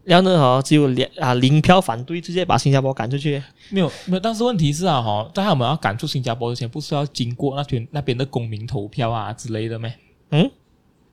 [0.04, 3.42] 然后呢，哈，只有两啊零票反对，直接把新加坡赶出去。
[3.70, 9.94] 没有，没有，但是问题是啊，哈，在他们要赶出新加坡之前，不是要经过那边那边的公民投票啊之类的咩？
[10.32, 10.50] 嗯，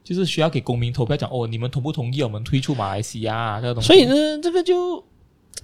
[0.04, 3.88] 就是需要给公民投票讲，哦，你们同不同意我们退出马来西亚啊这个东西？
[3.88, 5.02] 所以呢，这个就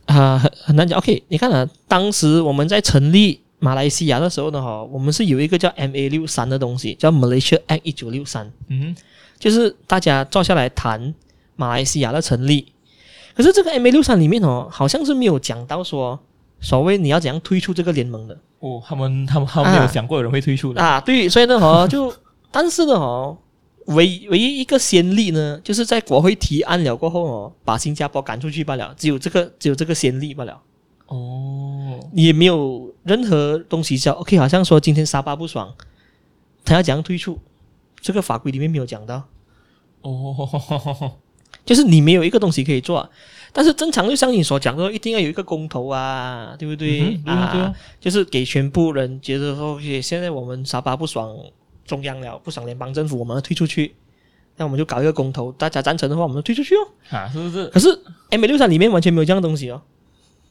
[0.06, 0.98] 啊很很难讲。
[0.98, 3.42] OK，你看啊，当时我们在成立。
[3.60, 8.96] 马来西亚的时候呢，哈，我们是有一个叫 MA 六三的东西，叫 Malaysia Act 一九六三，嗯，
[9.40, 11.14] 就是大家坐下来谈
[11.56, 12.74] 马来西亚的成立。
[13.36, 16.20] 可是这个 MA 六三里面哦，好像是没有讲到说
[16.60, 18.38] 所谓你要怎样退出这个联盟的。
[18.60, 22.14] 哦，他们他们他们没有想过有人会退出的啊，啊，对，所以呢，哈， 就
[22.52, 23.38] 但是呢，哈，
[23.88, 30.60] 唯唯一一个先例呢，就是在国会提案了过后哦，把新加坡赶出去罢了，只有这个只有这个先例罢了。
[31.08, 35.74] 哦，也没有任何东西叫 OK，好像说今天沙巴不爽，
[36.64, 37.40] 他要怎样退出，
[38.02, 39.24] 这个法规里面没有讲到。
[40.02, 41.18] 哦，
[41.64, 43.10] 就是你没有一个东西可以做，
[43.52, 47.20] 但是正常就像你所讲的，一定要有一个公投啊，对不对？
[47.26, 51.36] 嗯、啊，对啊，就是给全部人觉得说，现在我们沙巴不爽
[51.86, 53.96] 中央了，不爽联邦政府，我们要退出去
[54.58, 56.88] 那我们就搞一个公投，大家赞成的话，我们就退出去哦。
[57.10, 57.68] 啊，是不是？
[57.68, 59.82] 可是 M 六三里面完全没有这样的东西哦，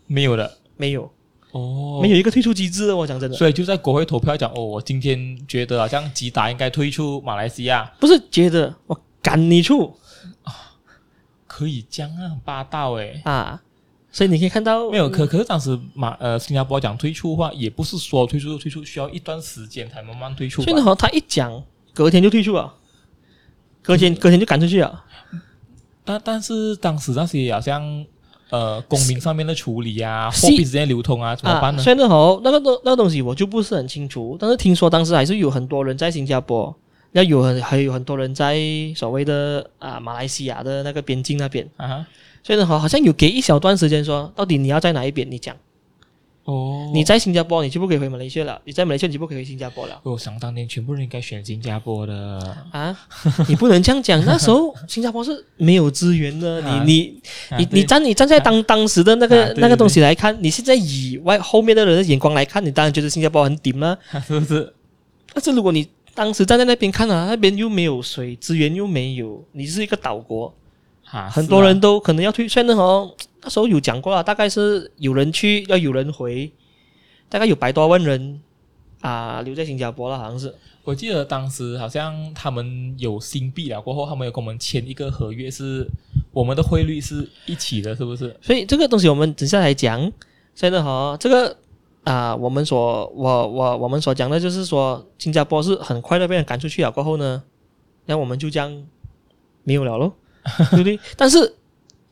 [0.07, 1.11] 没有的，没有
[1.53, 2.97] 哦，没有一个退出机制的。
[2.97, 9.97] 我讲真的，所以就在国会投票讲，哦，我今天觉得好像吉达应该退出马来西亚，不是觉得我赶你出
[10.43, 10.53] 啊，
[11.47, 13.63] 可以这样啊，霸道诶啊。
[14.11, 20.63] 所以你可以看到，没有可可是当时马呃新加坡讲退出的话，也不是说退出就退出，需要一段时间才慢慢退出。
[20.63, 21.61] 所以好像，他一讲，
[21.93, 22.73] 隔天就退出了，
[23.83, 25.05] 隔天隔天就赶出去了。
[26.05, 28.07] 但但是当时那些好像
[28.51, 31.83] 呃公民上面的处理啊，货币之间流通啊，怎么办呢？
[31.83, 34.37] 所以呢，好，那个东那个东西我就不是很清楚。
[34.39, 36.75] 但是听说当时还是有很多人在新加坡，
[37.13, 38.59] 要有很还有很多人在
[38.97, 42.07] 所谓的啊马来西亚的那个边境那边啊。
[42.43, 45.31] 所以呢，好，好像有给一小段时间说，到底你要在哪一边？
[45.31, 45.57] 你讲。
[46.45, 46.91] 哦。
[46.95, 50.01] 你在新加坡，你就不可以回马来西亚了；你在马来西亚，你就不可以回新加坡了。
[50.05, 52.97] 我想当年，全部人应该选新加坡的啊！
[53.49, 54.25] 你不能这样讲。
[54.25, 56.61] 那时候新加坡是没有资源的。
[56.61, 57.21] 你 你
[57.59, 64.73] 你你站你站在当当时的那个那个东西来看，你现在以外后面的人的眼光来看，你当然觉得新加坡很顶了， 是不是？
[65.33, 70.55] 但是如果你当时站在那边看啊，那边又没有水，资源又没有，你是一个岛国。
[71.11, 73.09] 啊、很多人都可能要退，虽然哦，
[73.45, 76.51] 那时候有讲过了，大概是有人去，要有人回，
[77.29, 78.41] 大概有百多万人
[79.03, 80.55] 啊留在新加坡了，好像是。
[80.83, 85.87] 我记得当时好像他们有新币了，过后他们有跟我们签一个合约，是
[86.33, 88.35] 我们的汇率是一起的，是不是？
[88.41, 90.11] 所以这个东西我们等下来讲。
[90.55, 91.57] 现在哈，这个
[92.05, 97.43] 啊，我们所我我我们所讲的就是说，新加坡是很快的被人赶出去了，过后呢，
[98.07, 98.87] 那我们就这样
[99.65, 100.13] 没有了喽。
[100.71, 101.01] 对不对？
[101.17, 101.55] 但是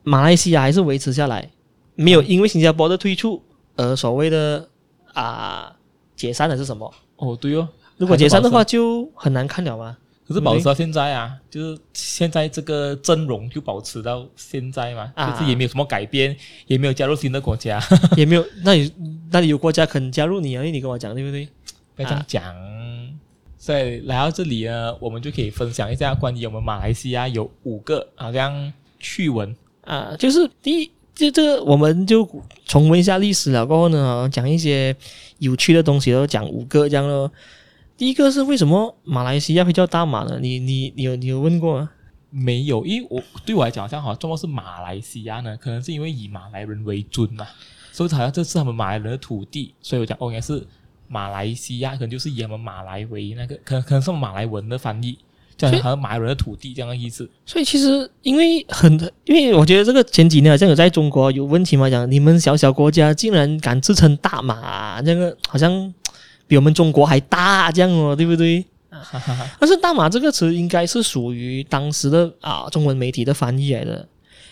[0.03, 1.51] 马来西亚还是维持下来，
[1.95, 3.43] 没有因为新加坡的退出
[3.77, 4.69] 而所谓的
[5.13, 5.77] 啊、呃、
[6.17, 6.93] 解散的是什么？
[7.17, 9.97] 哦，对哦，如果解散的话就很难看了嘛。
[10.27, 16.35] 可是保持到现在啊，就是现在这个阵容就保持到现在嘛，啊、就是也没有什么改变，
[16.67, 17.83] 也没有加入新的国家，
[18.17, 18.47] 也没有。
[18.63, 18.93] 那你
[19.31, 20.63] 那里有国家肯加入你啊？
[20.63, 21.47] 你跟我讲对不对？
[21.97, 22.45] 不要这样讲。
[22.45, 23.09] 啊
[23.59, 32.29] 所以来到这里呢，我们就可以分享一下关于我们马来西亚有五个好像趣闻啊，就是第一，就这个我们就
[32.67, 34.97] 重温一下历史了，过后呢，讲一些
[35.39, 37.31] 有趣的东西，都讲五个这样咯。
[37.97, 40.39] 第一个是为什么马来西亚会叫大马呢？
[40.41, 41.91] 你你你有你有问过吗？
[42.31, 47.47] 没有，因为我对我来讲，好像好像中国是马来西亚呢，可能是因为以马来人为尊嘛，
[47.93, 50.67] 所以好像这是他们马来人的土地，所以我讲哦，应该是。
[51.09, 55.19] 马来西亚可能就是以他们马来为那个，可能可能是马来文的翻译，
[55.71, 57.29] 叫好像马来人的土地这样的意思。
[57.47, 58.93] 所以其实因为很，
[59.25, 65.93] 因为我觉得这个前几年好像有在中国有问题嘛，讲你们小小国家竟然敢自称大马，这个好像
[66.47, 68.65] 比我们中国还大这样哦，对不对？
[69.59, 74.07] 但是大马这个词应该是属于当时的啊中文媒体的翻译来的，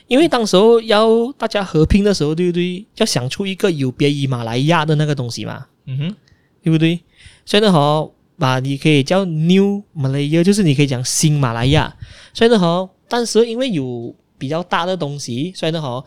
[0.07, 2.85] 因为当时候要大家合拼的时候，对不对？
[2.97, 5.67] 要想出一个有别于马来亚的那个东西嘛。
[5.87, 6.17] 嗯哼。
[6.63, 7.01] 对不对？
[7.47, 11.95] 所以呢，好，啊，你可以叫 New Malaya，就是你可以讲新马来亚。
[12.33, 16.05] 所以呢，好，但是因为有比较大的东西，所以呢，好，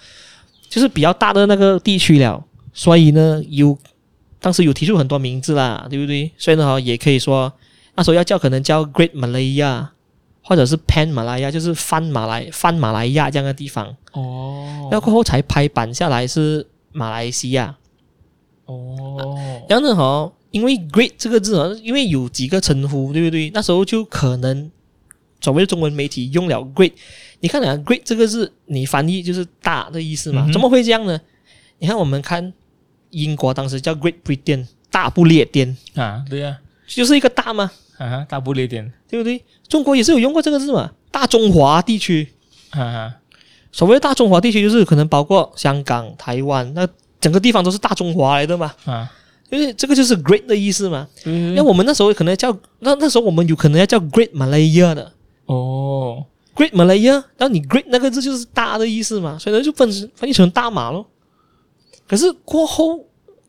[0.69, 2.43] 就是比较大的那个地区了。
[2.73, 3.77] 所以呢，有
[4.39, 6.31] 当时有提出很多名字啦，对不对？
[6.37, 7.51] 所以呢，好，也可以说
[7.95, 9.87] 那时候要叫可能叫 Great Malaya，
[10.43, 13.95] 或者是 Pan Malaya，就是泛马来泛马来亚这样的地方。
[14.13, 17.75] 哦，然后过后才拍板下来是马来西亚。
[18.65, 20.33] 哦，然后呢，好。
[20.53, 23.49] 因为 “great” 这个字啊，因为有几个称呼，对不对？
[23.55, 24.69] 那时候就可能
[25.41, 26.91] 所谓的中文媒体用了 “great”。
[27.39, 30.45] 你看啊，“great” 这个字，你翻译就是大的意思嘛？
[30.47, 31.19] 嗯、怎么会这样呢？
[31.79, 32.53] 你看，我们看
[33.09, 39.43] 英国当时叫 “Great Britain”，大不列颠啊，对呀、啊，就是一个大嘛，啊，大不列颠，对不对？
[39.67, 42.27] 中国也是有用过这个字嘛，大中华地区，
[42.69, 43.15] 啊，
[43.71, 46.87] 所谓的大中华地区就是可能包括香港、台湾，那
[47.19, 49.11] 整个地方都是大中华来的嘛，啊。
[49.53, 55.11] 因为这个就是 “great” 的意思嘛，嗯，那我们那时候可能叫那那时候我们有可能要叫 “Great Malaya” 的。
[55.45, 61.05] 哦，“Great Malaya”，然后你 “great” 那个字就是大的意思嘛，所以呢就分翻译成大马咯。
[62.07, 62.99] 可是过后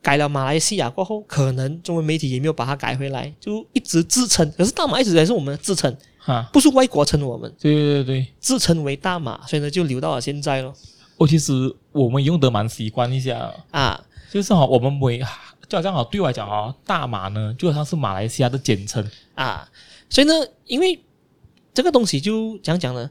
[0.02, 4.52] 改了马来西亚过后，可能中文媒体也没有把它改回来，就一直自称。
[4.58, 10.74] 可是大马一直还是我们的自称，哈，不是外国称我们，对对对，自称为大马，所以呢就留到了现在咯。
[11.16, 13.50] 哦，其实我们用的蛮习惯一下。
[13.70, 13.98] 啊，
[14.30, 15.22] 就是哈，我们每。
[15.68, 19.09] 就好像好对我来讲哦，大马呢就好像是马来西亚的简称。
[19.35, 19.68] 啊，
[20.09, 20.33] 所以呢，
[20.66, 20.98] 因为
[21.72, 23.11] 这个东西就讲讲呢，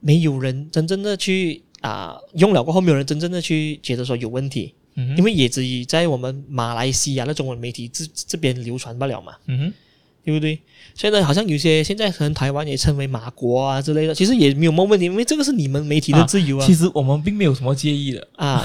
[0.00, 9.74] 没有人真正的去啊用了过后，没有人真正的去觉得说有问题，嗯，因为也只在我们马来西亚的中文媒体这这边流传不了嘛，嗯哼，
[10.24, 10.58] 对不对？
[10.94, 16.64] 现在好像有些现在可能台湾也称为马国啊之类的，其实也没有什么问题，因为这个是你们媒体的自由啊。
[16.64, 18.62] 啊其实我们并没有什么介意的啊，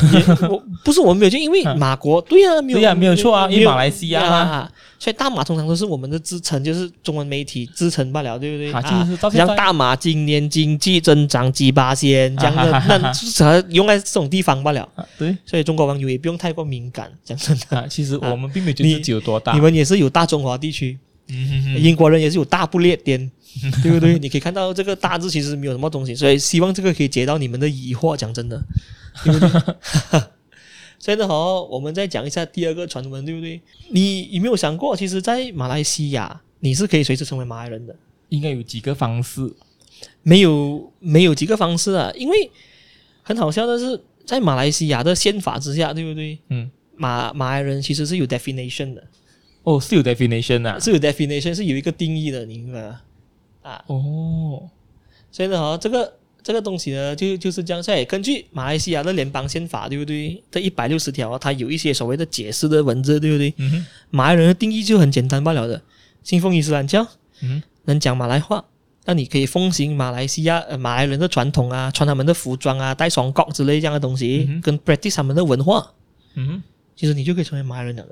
[0.49, 8.73] 我不是我们没有介意，因为马国对啊，没有 对啊，没有错啊，因为马来西亚啊，啊，所以大马通常都是我们的支撑，就是中文媒体支撑罢了，对不对？
[8.73, 14.87] 啊，就是像大马今年经济增长几八仙这样的， 那只能用在这种地方罢了。
[15.17, 17.87] 对，所以中国网友也不用太过敏感，讲真的。
[17.87, 20.97] 其实我们并没有觉得自己有多大，你们也是有大中华地区。
[21.27, 23.19] 英国人也是有大不列颠，
[23.81, 24.19] 对不对？
[24.19, 28.15] 你可以看到这个大字其实没有什么东西，所以希望这个可以解到你们的疑惑。
[28.15, 28.61] 讲真的，
[29.23, 29.49] 对不对？
[30.99, 33.61] 所以呢，好，我们再讲一下第二个传闻，对不对？
[33.89, 37.95] 你有没有想过，其实，在马来西亚你是可以随时成为马来人的？
[38.29, 39.53] 应该有几个方式？
[40.23, 42.11] 没有，没有几个方式啊。
[42.15, 42.49] 因为
[43.21, 46.39] 很好笑的是，在马来西亚的宪法之下，对不对？
[46.49, 49.03] 嗯，马马来人其实是有 definition 的。
[49.65, 53.01] 哦，是有 definition 啊，是有 definition，是有一个定义的，你明白吗？
[53.63, 54.69] 啊，哦，
[55.31, 57.81] 所以呢，哈，这个这个东西呢，就就是这样。
[57.81, 60.43] 在根据马来西亚的联邦宪法，对不对？
[60.51, 63.51] 这一百六十条，它有一些所谓的解释的文字，对不对？
[63.57, 63.85] 嗯哼。
[64.11, 65.81] 马来人的定义就很简单罢了的，
[66.23, 67.07] 信奉伊斯兰教，
[67.41, 68.63] 嗯，能讲马来话，
[69.05, 75.91] 那你可以奉行马来西亚呃马来人的传统啊，穿他们的服装啊，戴双角之类这样的东西，嗯、跟 practice 他们的文化，
[76.35, 76.63] 嗯哼，
[76.95, 78.05] 其实你就可以成为马来人了。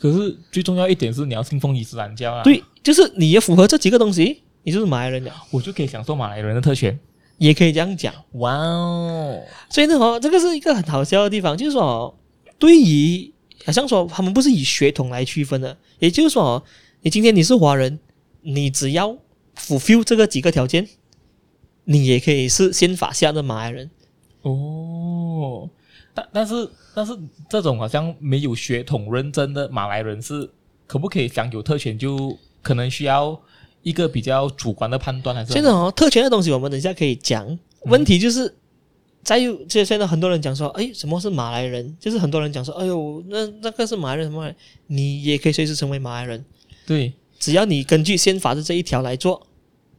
[0.00, 2.42] 可是最重要一点是你要信奉伊斯兰教啊！
[2.42, 6.98] 对，就是你也符合这几个东西，你就是马来人了，我就可以享受马来人的特权，
[7.38, 8.12] 也可以这样讲。
[8.32, 9.40] 哇哦！
[9.70, 12.18] 所以呢，哦，这个是一个很好笑的地方，就是说，
[12.58, 13.32] 对于
[13.64, 16.62] 好像说他们不是以血统来区分的，也就是说，
[17.02, 17.98] 你今天你是华人，
[18.42, 19.16] 你只要
[19.56, 20.88] fulfill 这个几个条件，
[21.84, 23.90] 你也可以是宪法下的马来人。
[24.42, 25.70] 哦。
[26.12, 27.16] 但但是但是
[27.48, 30.48] 这种好像没有血统认证的马来人是
[30.86, 31.98] 可不可以享有特权？
[31.98, 33.40] 就可能需要
[33.82, 37.58] 一个比较主观的判断，还是现在哦，特权的东西我们等一下可以讲。
[37.82, 38.54] 问题就是
[39.22, 41.96] 在于，就现在很多人讲说，哎，什么是马来人？
[42.00, 44.54] 就是很多人讲说，哎呦，那那个是马来人什么人？
[44.86, 46.44] 你也可以随时成为马来人。
[46.86, 49.46] 对，只要你根据宪法的这一条来做。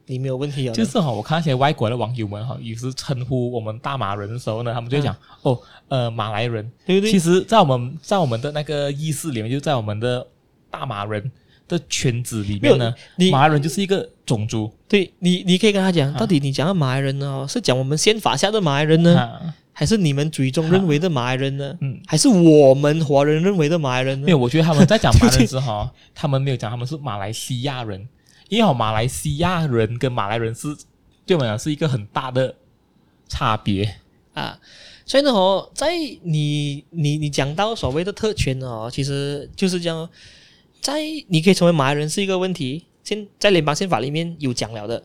[0.06, 0.72] 你没有问题啊？
[0.72, 7.10] 就是哈，我看那些外国的网友们哈，有时称呼我们大马人的时候呢，他们就会讲、嗯、哦，呃，马来人，对不对？
[7.10, 10.24] 其实，在我们在我们的那个意识里面，就在我们的
[10.70, 11.30] 大马人
[11.66, 14.72] 的圈子里面呢，你马来人就是一个种族。
[14.88, 21.76] 对你，你可以跟他讲，到底你讲的马来人呢，是讲我们宪法下的马来人呢，啊、还是你们嘴中认为的马来人呢？
[21.80, 24.26] 嗯，还是我们华人认为的马来人呢？
[24.26, 28.08] 没有，我觉得他们在讲马来人的时候，他们没有讲他们是马来西亚人。
[28.48, 30.68] 因为马来西亚人跟马来人是
[31.24, 32.54] 对我们讲是一个很大的
[33.28, 33.96] 差别。
[34.34, 34.60] 啊，
[35.06, 40.06] 所以呢，哦，在你你你讲到所谓的特权哦，其实就是这样，
[40.82, 45.02] 在你可以成为马来人是一个问题，现在联邦宪法里面有讲了的，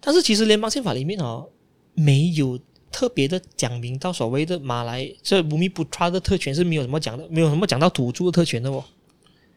[0.00, 1.48] 但是其实联邦宪法里面哦
[1.94, 2.56] 没有
[2.92, 8.84] 特别的讲明到所谓的马来这无米不差的特权是没有什么讲的，没有什么讲到土著的特权的哦，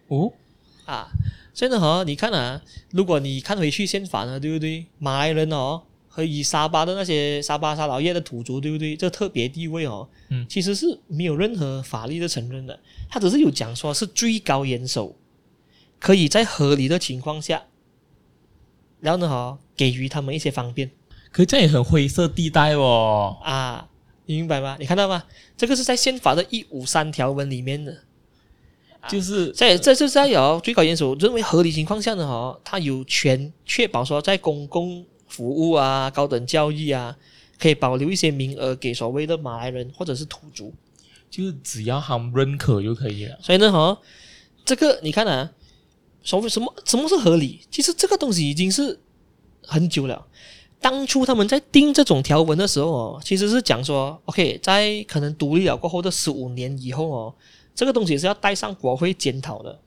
[0.08, 0.34] 哦？
[0.86, 1.08] 啊。
[1.60, 4.86] 所以呢，哈，你看啊，如果你看回去宪法呢，对不对？
[4.98, 8.96] 马来人哦，和以沙巴的那些沙巴沙劳越的土著，对不对？
[8.96, 15.18] 这特别地位哦，嗯，其实是没有任何法律的承认的，他只是有讲说是最高元首
[16.00, 17.64] 可以在合理的情况下，
[19.02, 20.90] 然后呢，哈，给予他们一些方便。
[21.30, 23.90] 可是这也很灰色地带哦，啊，
[24.28, 24.78] 你明白吗？
[24.80, 25.26] 你看到吗？
[25.58, 28.04] 这个是在宪法的一五三条文里面的。
[29.08, 37.16] 就是在这就是在有最高元首认为合理情况下呢，哈，他有权确保说在公共服务啊、高等教育啊，
[37.58, 40.66] 可以保留一些名额给所谓的马来人或者是土著，
[41.32, 43.38] 就是只要他们认可就可以了。
[43.42, 43.98] 所以呢，哈，
[44.66, 45.50] 这个你看啊，
[46.22, 47.62] 所谓什么什么是合理？
[47.72, 49.00] 其实这个东西已经是
[49.66, 50.26] 很久了。
[50.82, 57.34] 当初他们在定这种条文的时候哦，其实是讲说，OK，在可能独立了过后的十五年以后哦。
[57.74, 59.80] 这个东西是要带上国会检讨的。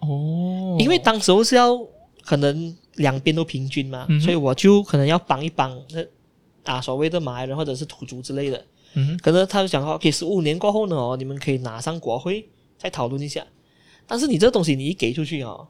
[0.00, 1.78] 哦，因为当时候是要
[2.22, 13.46] 可能两边都平均嘛，嗯、所以我就可能要帮一帮那啊所谓的马来人或者是土族之类的，嗯，可能他就讲说，OK，十五年过后呢，哦，你们可以拿上国会再讨论一下，
[14.06, 15.68] 但是你这东西你一给出去哦，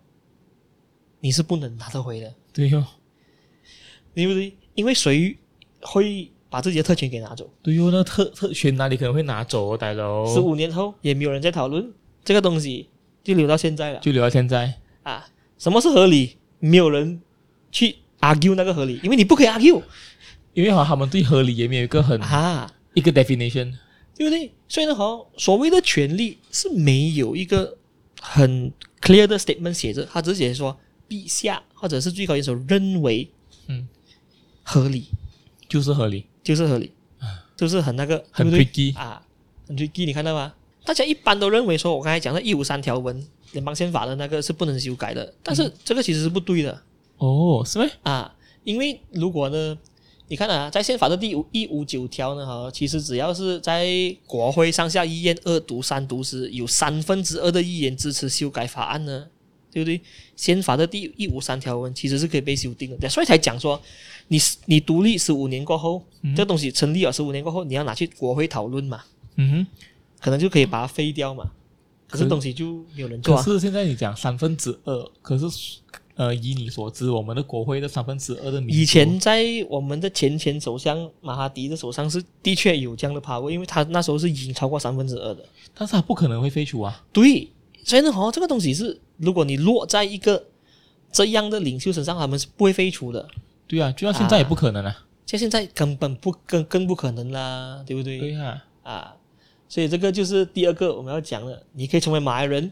[1.20, 2.86] 你是不能拿得回的，对哟、哦，
[4.14, 4.56] 对不对？
[4.74, 5.36] 因为谁
[5.82, 6.31] 会？
[6.52, 10.26] 把自己的特权给拿走，对哟，那特特权哪里可能会拿走哦，大佬？
[10.26, 11.90] 十五年后也没有人在讨论
[12.22, 12.88] 这个东西，
[13.24, 15.26] 就留到现在了，就留到现在啊。
[15.56, 16.36] 什么是合理？
[16.58, 17.22] 没有人
[17.70, 19.82] 去 argue 那个合理，因为你不可以 argue，
[20.52, 23.72] 因为哈，他们对合理也没有一个很啊一个 definition，
[24.14, 24.52] 对不对？
[24.68, 25.04] 所以呢，哈，
[25.38, 27.78] 所谓的权利是没有一个
[28.20, 30.78] 很 clear 的 statement 写着，他只写说
[31.08, 33.28] 陛下或者是最高元首认为，
[33.68, 33.88] 嗯，
[34.62, 35.06] 合理，
[35.68, 36.92] 就是合理，就是合理，
[37.56, 39.22] 就是很那个很 tricky 啊，
[39.66, 40.52] 很 tricky，你看到吗？
[40.84, 46.82] 大家一般都认为说，我刚才讲的一五三条文联邦宪法的那个是不能修改的，但是这个其实是不对的。
[47.18, 47.86] 哦，是吗？
[48.02, 48.34] 啊，
[48.64, 49.78] 因为如果呢，
[50.26, 53.86] 你看啊，在宪法的第五一五九条呢，哈，其实只要是在
[54.26, 59.28] 国会上下议院二读三读时，有三分之二的议员支持修改法案呢，
[59.72, 60.00] 对不对？
[60.36, 63.80] 宪法的第一五三条文其实是可以被修订的，所以才讲说，
[64.28, 69.02] 你你独立十五年过后，嗯、这东西成立了十五年过后，你要拿去国会讨论嘛，
[69.36, 69.66] 嗯哼，
[70.20, 71.50] 可能就可以把它废掉嘛，
[72.08, 73.42] 可是东西就没有人做、啊。
[73.42, 75.46] 可是现在你讲三分之二，可是。
[76.14, 85.42] 呃，以你所知，我们的国会的三分之二的民主，以前在我们的前前首相马哈迪的手上是的确有这样的 power，因为他那时候是已经超过三分之二的，
[85.74, 87.02] 但是他不可能会废除啊。
[87.14, 87.48] 对，
[87.82, 90.44] 所以呢，好像这个东西是，如果你落在一个
[91.10, 93.26] 这样的领袖身上，他们是不会废除的。
[93.66, 94.90] 对啊，就像现在也不可能啊，
[95.24, 98.18] 像、啊、现在根本不更更不可能啦，对不对？
[98.18, 99.16] 对啊，啊，
[99.68, 102.70] 所以这个就是第二个我们要讲的，你可以成为马来人。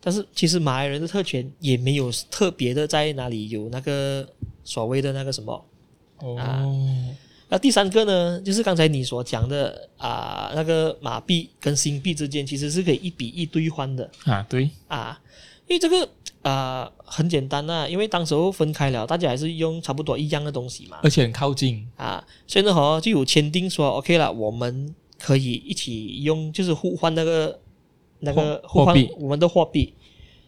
[0.00, 4.28] 但是其实马来人的特权也没有特别的在哪里有那个
[4.62, 5.64] 所谓的那个什么
[6.18, 6.60] 哦，啊，
[7.48, 15.18] 那第三个呢，就是刚才你所讲的啊，那个马币跟新币之间其实是可以一比一兑换的啊，对啊，
[15.68, 16.08] 因为这个
[16.42, 21.86] 啊很简单啊，因为当时候分开了，大家还是用差不多一样的东西嘛，而且很靠近。
[21.96, 27.60] 啊，所以呢哈就有签订说 OK 了，我们可以一起用，就是互换那个。
[28.20, 29.92] 那个互换我们的货币，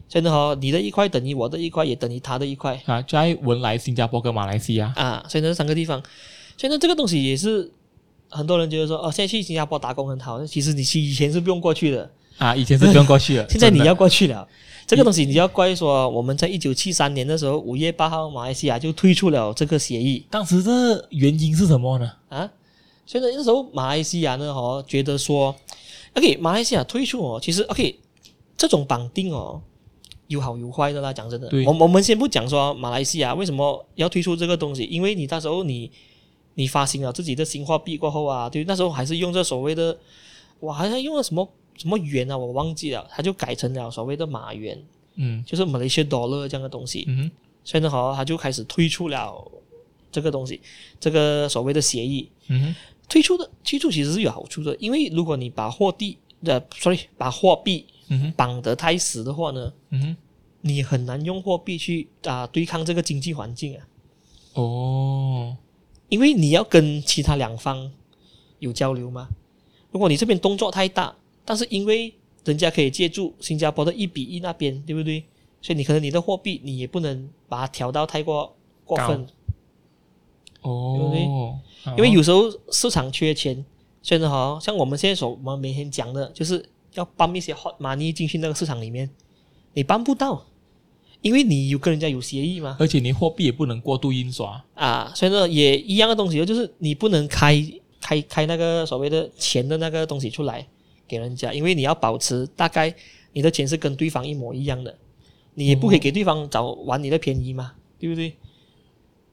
[0.08, 2.80] 真的哈，你的一块等于我的一块，也等于他的一块。
[2.86, 4.90] 啊，在文莱、新加坡跟马来西亚。
[4.96, 6.02] 啊，所以呢，这三个地方，
[6.56, 7.70] 所以呢，这个东西也是
[8.30, 14.46] 很多人觉得说，哦，现在去新加坡打工很好，其实你去以前是不用过去的啊，以前是不用过去了， 现在你要过去了。
[14.86, 20.24] 这个东西你要怪说，我们在一九七三年的时候，五月八号，马来西亚就推出了这个协议。
[20.30, 22.12] 当时的原因是什么呢？
[22.28, 22.48] 啊，
[23.04, 25.54] 所以呢，那时候马来西亚呢，哦，觉得说。
[26.14, 27.94] OK，马来西亚推出哦，其实 OK，
[28.56, 29.60] 这种绑定哦，
[30.28, 31.12] 有好有坏的啦。
[31.12, 35.90] 讲真的，我我们先不讲说马来西亚为什么要推出这个东西，因为你到时候你
[36.54, 39.94] 你发行了自己的新货币过后啊，对，那时候还是用这所谓的，
[40.58, 41.46] 我好像用了什么
[41.76, 44.82] 什么元啊，我忘记了，他就改成了所谓的马元，
[45.16, 47.30] 嗯，就是马来西亚 dollar 这样的东西，嗯哼，
[47.64, 49.50] 所以呢，好，他就开始推出了
[50.10, 50.60] 这个东西，
[50.98, 52.74] 这个所谓的协议，嗯哼。
[53.08, 60.16] 退出的推出其实是有好处的，因为如果你把货币的，sorry，把货币嗯绑得太死的话呢，嗯哼，
[60.62, 63.86] 你很难用货币去啊对抗这个经济环境啊。
[64.54, 65.56] 哦，
[66.08, 67.92] 因为你要跟其他两方
[68.58, 69.28] 有交流嘛。
[69.92, 71.14] 如果你这边动作太大，
[71.46, 72.12] 但是因为
[72.44, 75.24] 人家可以借助新加坡的一比一那边，对不对？
[75.62, 79.26] 所以你可能你的货币你也不能把它调到太过过分。
[80.62, 81.96] 哦，对不对？
[81.96, 83.64] 因为有时候市场缺钱，
[84.02, 89.08] 所以呢，好像我们现在所我们每天讲的，就是要搬一些 hot money 进去那个市场里面，
[89.74, 90.44] 你搬不到，
[91.20, 97.64] 因为你有跟人家有协议嘛，而且你货币也不能过度印刷啊，所以呢，也一样的东西，就是你不能开
[98.00, 100.66] 开开那个所谓的钱的那个东西出来
[101.06, 102.94] 给人家，因为你要保持大概
[103.32, 104.96] 你的钱是跟对方一模一样的，
[105.54, 108.34] 你也不可以给对方找玩你的便宜嘛，对不对？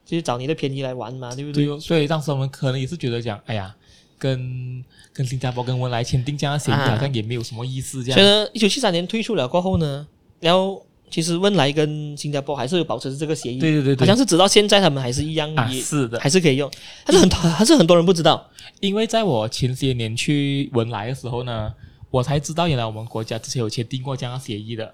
[0.06, 1.66] 就是找你的便宜来玩嘛，对不对？
[1.66, 3.74] 对，所以当时我们可能也是觉得讲，哎呀，
[4.20, 8.04] 跟跟新加坡跟文莱签订这样的协议，好像也没有什么意思。
[8.04, 8.20] 这样。
[8.20, 10.06] 所以呢，一九七三年退出了过后呢，
[10.42, 13.60] 然后其实文莱跟新加坡还是有保持这个协议。
[13.60, 16.68] 对对对，好像是直到现在他们还是一样，啊，是的，还是可以用。
[17.06, 18.50] 但是很多还是很多人不知道，
[18.80, 21.72] 因为在我前些年去文莱的时候呢，
[22.10, 24.92] 我才知道原来我们国家之前有签订过这样的协议的。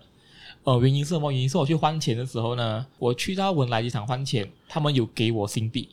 [0.65, 1.31] 呃，原因是什么？
[1.31, 5.87] 原因是我去换钱的时候呢，我去到文莱机场换钱，他们有给我新币，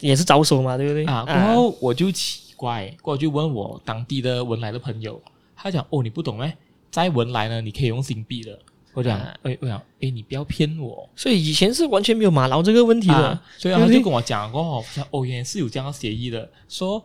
[0.00, 1.04] 也是招手嘛，对不对？
[1.04, 5.20] 啊，然后我就奇怪，过去问我当地的文莱的朋友，
[5.54, 6.56] 他讲哦，你不懂咩？
[6.90, 8.58] 在文莱呢，你可以用新币的。
[8.94, 11.08] 我讲，哎、嗯，我讲，哎，你不要骗我。
[11.16, 17.02] 所以以前是完全没有马劳这个问题的，啊、所以他就跟我讲过，哦，哦，原来是有这样的协议的，说，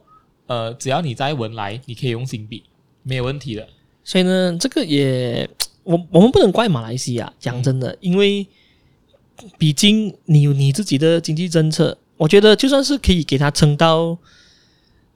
[0.47, 2.63] 呃，只要你在文莱，你可以用新币，
[3.03, 3.67] 没有问题的。
[4.03, 5.49] 所以呢，这个也。
[5.87, 8.45] 我我们不能怪马来西亚，讲真的，因为
[9.57, 14.17] 毕竟你有你自己的经济政策，我觉得就算是可以给他撑到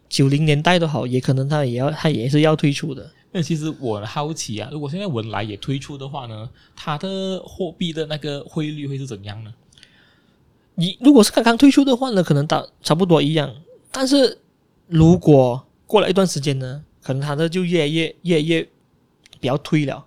[0.07, 3.11] 九零年代都好，也可能他也要他也是要退出的。
[3.31, 9.53] 那其实我好奇啊，如果现在文莱也推出的话呢，它的货币的那个汇率会是怎样呢？
[10.75, 13.53] 你如果是刚刚推出的话呢，可能打差不多一样，
[13.91, 14.39] 但是
[14.87, 18.61] 如果过了一段时间呢，可能它的就越来越越来越
[19.39, 20.05] 比较推了。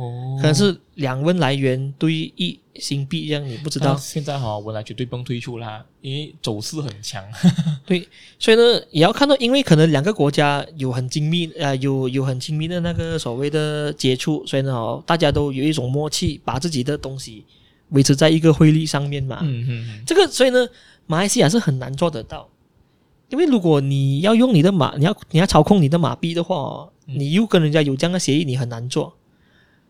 [0.00, 3.94] 哦，可能是两文来元对一新币这样，你不知道。
[3.96, 7.22] 现在哈，文莱绝对不用退出啦，因为走势很强。
[7.84, 17.44] 对，所以呢，也要看到，因为可能两个国家有很精密啊、呃，有有很亲密的那个所谓的接触，所以呢，哦，大家都有一种默契，把自己的东西
[17.90, 19.40] 维持在一个汇率上面嘛。
[19.42, 20.04] 嗯嗯嗯。
[20.06, 20.66] 这个，所以呢，
[21.06, 22.48] 马来西亚是很难做得到，
[23.28, 29.12] 因为如果你要用你的马，你要你要操控你的马币的话，你又跟人家有这样的协议，你很难做。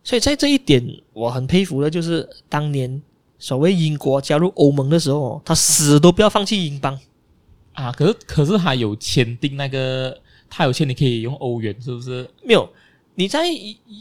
[0.03, 0.83] 所以在这一点，
[1.13, 3.01] 我很佩服的，就是当年
[3.39, 6.99] 所谓英国加入欧盟的时候，他死都不要放弃英镑
[7.75, 7.93] 啊。
[7.93, 12.29] 可是，可是他有签订那个，他有签你可以用欧元，是不是？
[12.43, 12.69] 没有，
[13.15, 13.47] 你在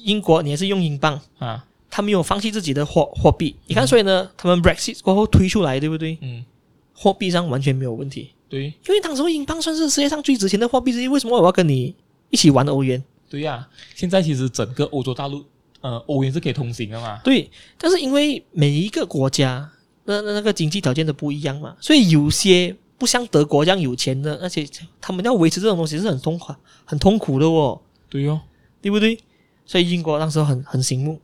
[0.03, 1.65] 英国你还是用英镑啊。
[1.91, 3.55] 他没有放弃自己的货货币。
[3.65, 6.17] 你看，所以呢，他们 Brexit 过后推出来，对不对？
[6.21, 6.45] 嗯。
[6.93, 8.29] 货币上完全没有问题。
[8.47, 11.07] 对，因为当时英镑算是世界上最值钱的货币之一。
[11.07, 11.95] 为什么我要跟你
[12.29, 13.01] 一起玩欧元？
[13.29, 15.43] 对呀、啊，现在其实整个欧洲大陆。
[15.81, 17.19] 呃，欧元是可以通行的嘛？
[17.23, 19.69] 对，但是因为每一个国家
[20.03, 24.67] 那那那个经济条件都不一样嘛，所以有些不像德国这样有钱的，而且
[24.99, 26.53] 他们要维持这种东西是很痛苦、
[26.83, 27.79] 很痛苦的哦。
[28.09, 28.41] 对哦，
[28.81, 29.17] 对不对？
[29.65, 31.21] 所以英国当时很很醒目，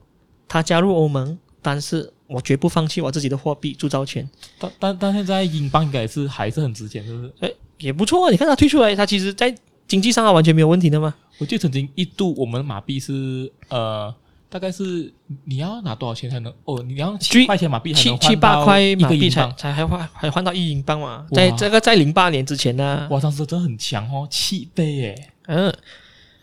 [0.47, 4.30] 他加入欧盟，但是我绝不放弃我自己的货币铸造权。
[4.58, 7.34] 但但但现在英镑应该是还是很值钱，是不是？
[7.39, 8.32] 哎，也不错啊！
[8.32, 9.53] 你看他退出来，他其实在
[9.88, 11.14] 经济上啊完全没有问题的嘛。
[11.39, 14.14] 我记得曾经一度我们马币是呃。
[14.50, 15.12] 大概是
[15.43, 16.82] 你要拿多少钱才能哦？
[16.84, 21.26] 你要七块钱马币才能七七八块马币才才还换还换到一英镑嘛？
[21.34, 25.30] 在这个在零八年之前呢，哇，当时真的很强哦，七倍耶！
[25.48, 25.74] 嗯，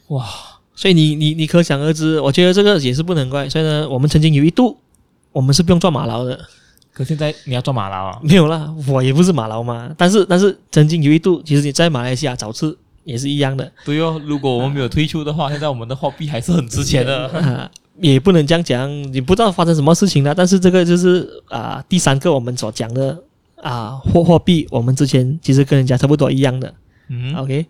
[0.08, 0.28] 哇，
[0.74, 3.48] 所以你你你可想而知，我觉得这个也是不能怪。
[3.48, 4.76] 所以呢，我们曾经有一度，
[5.30, 6.38] 我们是不用赚马劳的，
[6.92, 8.20] 可现在你要赚马劳啊？
[8.22, 9.90] 没有啦，我也不是马劳嘛。
[9.96, 13.72] 但是但是曾经有一度，其实你在马来西亚找吃也是一样的。
[13.84, 17.70] 对哦，如果我们没有退出的话，现在我们的货币还是很值钱的。
[18.00, 20.34] 也不能这样讲，你不知道发生什么事情了。
[20.34, 23.22] 但是这个就是啊、呃，第三个我们所讲的
[23.56, 26.74] 啊，货货币，我们之前其实跟人家差不多一样的。
[27.08, 27.66] 嗯，OK。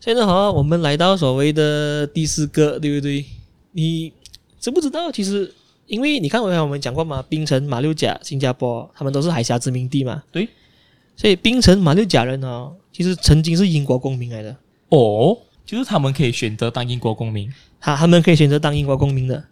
[0.00, 3.24] 现在好，我们来到所谓的第四个，对不对？
[3.72, 4.12] 你
[4.60, 5.10] 知不知道？
[5.10, 5.52] 其实，
[5.86, 10.22] 因为你看，我们讲过嘛，槟城、马六甲、新加坡，他们都是海峡殖民地嘛。
[10.32, 10.48] 对。
[11.16, 14.56] 所以，槟城、马六甲人哦，其实曾经是英国公民来的。
[14.90, 17.52] 哦，就是他们可以选择当英国公民。
[17.80, 19.44] 他他们可以选择当英国公民的。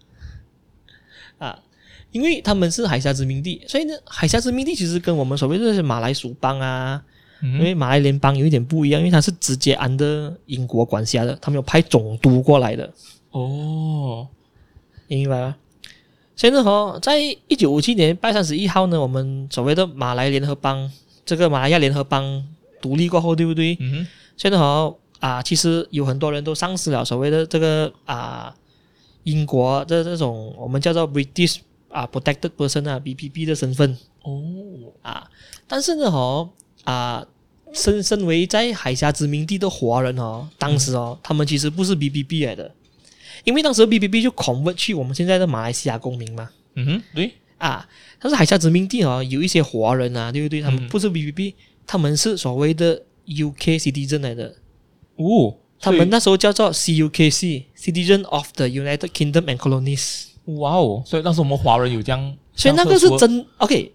[2.06, 7.02] 啊，因为他们是海峡殖民地，所以呢，海峡殖民地其实跟我们所谓的马来属邦啊，
[7.42, 12.92] 嗯、因为马来联邦有一点不一样，因为它是直接安的英国管辖的，他们有派总督过来的。
[13.32, 14.26] 哦，
[15.08, 15.56] 明白吗？
[16.36, 20.90] 现在哈，在一九五七年八月三十一号呢，我们所谓的马来联合邦，
[21.24, 22.42] 这个马来亚联合邦
[22.80, 23.76] 独立过后，对不对？
[23.80, 24.06] 嗯哼。
[24.36, 28.54] 现在哈啊，其实有很多人都丧失了所谓的这个啊。
[29.24, 31.56] 英国的这种我们叫做 British
[31.96, 35.30] 啊 Protected Person 啊 BPP 的身份哦啊，
[35.66, 36.50] 但是呢哦
[36.84, 37.26] 啊
[37.72, 42.74] 身身为在海峡殖民地的华人哦，当时哦、嗯、他们其实不是 BBB 来的，
[43.44, 46.50] 因为当时 BBB 就 convert 去我们现在的马来西亚公民嘛。
[46.74, 47.88] 嗯哼，对啊，
[48.20, 50.60] 但是海峡殖民地哦有一些华人啊，对不对？
[50.60, 51.54] 他们不是 BBB，、嗯、
[51.86, 54.56] 他们是所谓的 UK citizen 来的。
[55.16, 55.56] 哦。
[55.78, 60.28] 他们那时候叫做 CUKC，Citizen of the United Kingdom and Colonies。
[60.46, 61.02] 哇哦！
[61.04, 63.92] 所以当时我们华人有这样，所以那个是真 OK。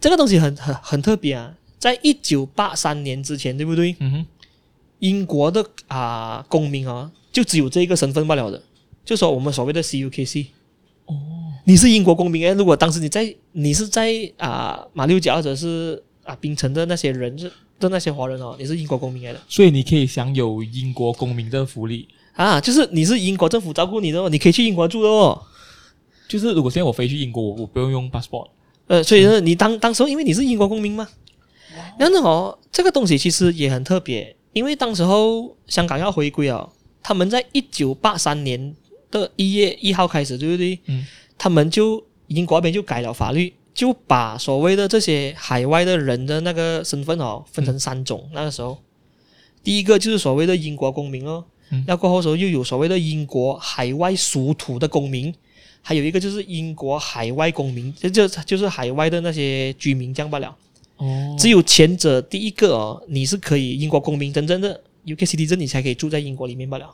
[0.00, 3.96] 这个东西很很很特别啊，在一九八三年之前，对不对？
[4.00, 4.26] 嗯哼。
[5.00, 8.62] 英国的啊、呃、公民啊，就只有这一个身份罢了的，
[9.04, 10.46] 就说我们所谓的 CUKC。
[11.06, 11.14] 哦。
[11.64, 17.50] 你是英国公民诶，如果当时你在你是在啊、呃、马六甲或者是啊槟城的那些人是。
[17.80, 25.40] 的那些华人哦，你是英国公民来的，所以你可以享有英国公民的福利啊，就是你是英国政府照顾你的哦，你可以去英国住的哦。
[26.28, 28.48] 就是如果现在我飞去英国，我我不用用 passport。
[28.86, 31.08] 呃，所以呢，你当当时候因为你是英国公民嘛，
[31.98, 36.70] 然后哦，这个东西其实也很特别，因为当时候香港要回归哦，
[37.02, 38.76] 他们在一九八三年
[39.10, 40.78] 的一月一号开始，对不对？
[40.86, 41.06] 嗯，
[41.36, 43.52] 他们就英国那边就改了法律。
[43.74, 48.20] 就把所谓的这些海外的人的那个身份哦，分成三种。
[48.24, 48.76] 嗯、那个时候，
[49.62, 51.44] 第一个就是所谓的英国公民哦，
[51.86, 55.32] 那、嗯、过后时候又有所谓的英国海外属土的公民，
[55.82, 60.54] 还有一个就是英国海外公民，这就就是海外的那些居民这样罢了。
[60.96, 66.90] 哦，只有前者第一个哦，你是可以英国公民真正的 UK citizen，你才可以住在英国里面罢了。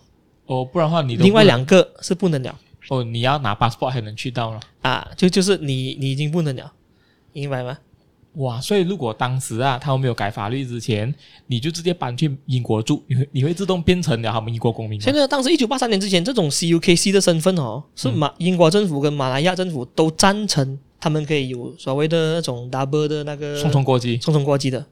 [0.46, 2.58] 哦，不然的话你另外两个是不能了。
[2.90, 5.10] 哦，你要拿 passport 还能去到了啊？
[5.16, 6.70] 就就是你你已经不能了，
[7.32, 7.78] 明白吗？
[8.34, 11.14] 哇，所以如果当时啊，他们没有改法律之前，
[11.46, 15.00] 你就直接搬去英国住，你会你会自动变成了他们英国公民。
[15.00, 24.84] 现在当时一九八三年之前，这种 CUKC 的身份哦，是马、嗯、英国政府跟马来亚政府都赞成，他们可以有所谓的那种 double 的那个双重国籍，双重国籍的。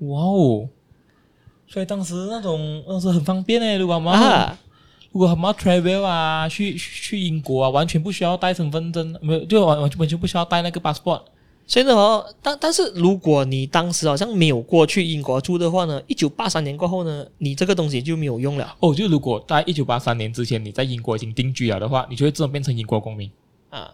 [0.00, 0.68] 哇哦，
[1.66, 4.58] 所以当时那种那时很方便诶，如果嘛，啊、
[5.10, 11.22] 如果他们要 travel 啊，去去英国啊，完全不需要带身份证，没有就完完全完全不需要带那个 passport。
[11.70, 18.74] 所以呢，哦，但但是如果你当时好像没有过去英国住的话呢，一九八三年过后呢，你这个东西就没有用了。
[18.80, 23.30] 哦，就如果在一九八三年之前你在英国已经定居了的话，你就会自动变成英国公民
[23.68, 23.92] 啊。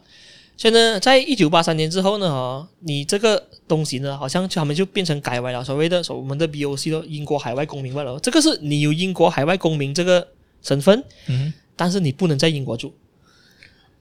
[0.57, 8.17] 所以呢，在一九八三年之后呢，哦，你这个东西呢，好像他们就变成改为了所谓的所我们的 BOC 的英国海外公民了。
[8.21, 10.29] 这个是你有英国海外公民这个
[10.63, 12.95] 身份，嗯，但是你不能在英国住。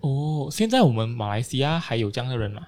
[0.02, 2.68] 哦，现在我们马来西亚还有这样的人吗？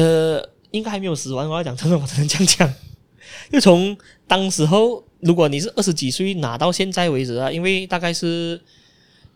[0.00, 1.48] 呃，应该还没有死完。
[1.48, 2.74] 我要讲真的，我只能这样讲。
[3.52, 3.96] 就从
[4.26, 8.60] 当时候，如果你是二十几岁拿到现在为止啊，因为大概是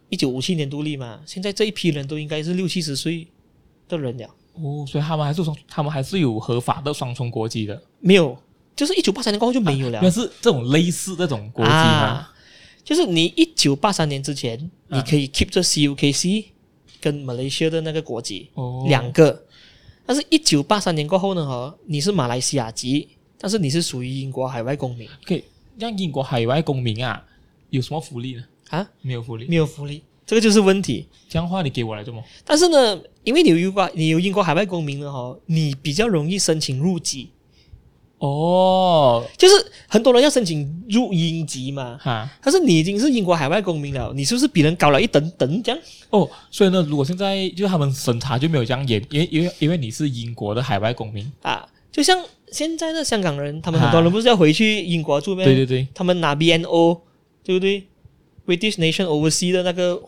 [0.08, 3.26] 一九五七年独立嘛，现在这一批人都应该是六七十岁
[3.88, 4.26] 的人了。
[4.54, 7.82] 哦，所以他们还是双，他们还是有合法的双重国籍的。
[8.00, 8.36] 没有，
[8.76, 9.98] 就是一九八三年过后就没有了。
[10.00, 11.76] 但、啊、是这种类似这种国籍吗？
[11.78, 12.34] 啊、
[12.84, 16.44] 就是你一九八三年之前，你可以 keep 着 CUKC
[17.00, 19.44] 跟 Malaysia 的那个国籍，哦、两个。
[20.06, 21.46] 但是，一九八三年过后呢？
[21.46, 25.08] 哈，你是马来西亚籍，但是你是属于英国海外公民。
[25.24, 25.42] 可以
[25.78, 27.24] 让英国海外公民啊，
[27.70, 28.44] 有什么福利呢？
[28.68, 31.06] 啊，没有福利，没有福利，这个就是问题。
[31.28, 32.22] 这样话，你给我来做吗？
[32.44, 37.30] 但是呢，因为你有英国，你有英国海外公民呢，哈，你比较容易申请入籍。
[38.18, 39.54] 哦，就是
[39.86, 45.80] 很多人要申请入英籍嘛，哈，但是你已经是英国海外公民了，你是不是比人高了一等等这样？
[46.10, 52.18] 哦，所以呢，如果现在就他们审查就没有这样严，因为因为因为你是英国的海外公民啊，就像
[52.50, 55.44] 现在的香港人，他们很多人不是要回去英国住吗？
[55.44, 57.00] 对对对，他们拿 BNO，
[57.42, 57.84] 对不对
[58.46, 60.00] ？British Nation Overseas 的那个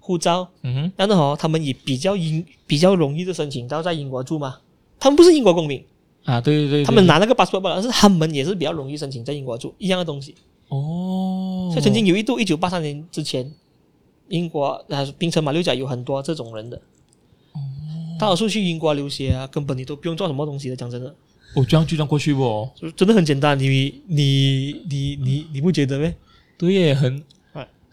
[0.00, 4.56] 护照，嗯哼，然后他们也比较英比较容易的申请到在英国住嘛，
[4.98, 5.84] 他们不是英国公民。
[6.24, 10.34] 啊，对对对，他们拿那个 passport，但是他们也是比较容易申请在英国住一样的东西。
[10.68, 13.52] 哦，所以曾经有一度，一九八三年之前，
[14.28, 16.76] 英国啊，槟城马六甲有很多这种人的。
[17.52, 17.60] 哦，
[18.18, 21.14] 大多数去英国留学啊，根本你都不用做什么东西的，讲真的。
[21.54, 22.68] 哦，这样就这样过去不？
[22.96, 26.14] 真的很简单，你你你你你不觉得咩？
[26.56, 27.22] 对耶，很。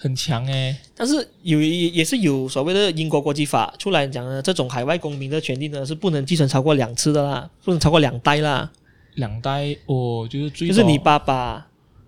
[0.02, 8.72] 很强诶，但是有也也是有所谓的英国国籍法出来讲呢，这种海外公民的权利呢是不能继承超过两次的啦，不能超过两代啦。
[9.14, 11.68] 两代哦，就是最就是你爸爸，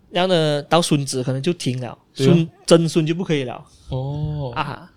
[0.09, 3.63] 然后呢到孙子可能就停了，孙曾孙就不可以了。
[3.89, 4.89] 哦啊，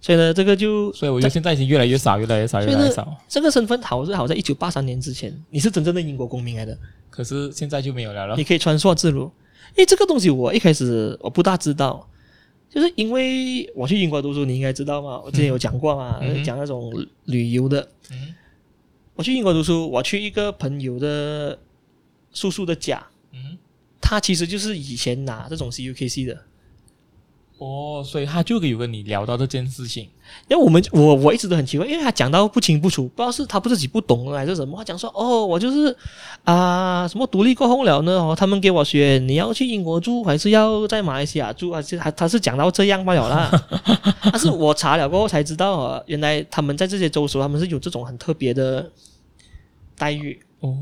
[0.00, 3.12] 所以呢这个就，所以我觉得现在已经越来越少，越来越少，越来越少。
[3.26, 6.78] 这个身份好是好在一九八三年之前，你是真正的英国公民来的，
[7.10, 8.36] 可是现在就没有了了。
[8.36, 9.28] 你可以穿梭自如，
[9.74, 12.06] 诶，这个东西我一开始我不大知道。
[12.68, 15.20] 就是因为我去英国读书，你应该知道嘛？
[15.24, 16.92] 我之前有讲过嘛，嗯、讲那种
[17.24, 17.88] 旅游的。
[18.10, 18.34] 嗯、
[19.14, 21.58] 我去英国读书，我去一个朋友的
[22.32, 23.56] 叔叔的家，嗯、
[24.00, 26.44] 他其实就是以前拿这种 CUKC 的。
[27.58, 30.08] 哦，所以他就有跟你聊到这件事情。
[30.48, 34.76] 因为我们我我一直都很奇怪，因为他讲到不清不楚，不知道是他不自己不懂还是什么。
[34.76, 35.90] 他讲说哦，我就是
[36.44, 38.12] 啊、呃，什么独立过后了呢？
[38.12, 41.72] 哦，他们给我选，你要去英国住，还是要在马来西亚住？
[41.72, 43.50] 还是他他是讲到这样罢了啦。
[44.22, 48.90] 但 是我查了过后才知道啊，原来他们在这些州属，他们是有这种很特别的
[49.96, 50.76] 待遇哦。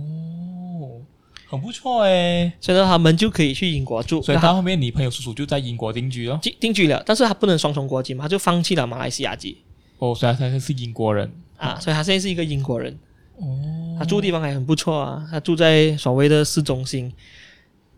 [1.55, 4.21] 很不错诶，所以他们就可以去英国住。
[4.23, 6.39] 所以他后面，你朋友叔叔就在英国定居了。
[6.43, 9.59] 定定居了，但是他不能双重国籍嘛，他就放弃了马来西亚籍。
[9.99, 12.99] 哦，所以他现在是英国人啊，所以他现在是一个英国人。
[13.37, 17.13] 哦，他住的地方还很不错啊，他住在所谓的市中心。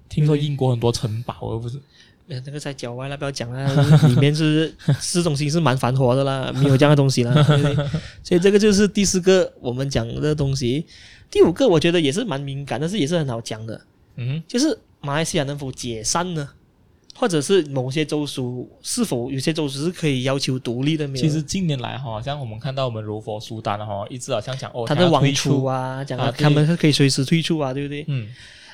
[0.08, 1.80] 听说英国很多城堡，而不是？
[2.28, 3.68] 那个在郊外，那不要讲了，
[4.08, 7.32] 里面是市中心是蛮繁华的啦，没有这样的东西啦。
[7.32, 7.74] 对对，
[8.22, 10.84] 所以这个就是第四个我们讲的东西。
[11.30, 13.80] 第五个我觉得也是蛮敏感，但是也是很好讲的。
[14.16, 16.48] 嗯，就是马来西亚能否解散呢？
[17.18, 21.08] 或者是某些州属是否有些州属是可以要求独立的？
[21.08, 21.22] 没有？
[21.22, 28.04] 其实近年来哈，像我们看到我们柔佛苏丹哈，一直好像讲哦，他的王储啊，讲啊，他们是可以随时退出啊，对不对？
[28.08, 28.28] 嗯。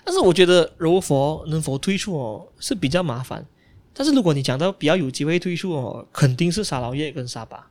[0.04, 3.46] 但是我觉得柔佛能否退出哦是比较麻烦。
[3.94, 7.68] 但是如果你讲到比较有机会退出哦，肯定是沙劳越跟沙巴。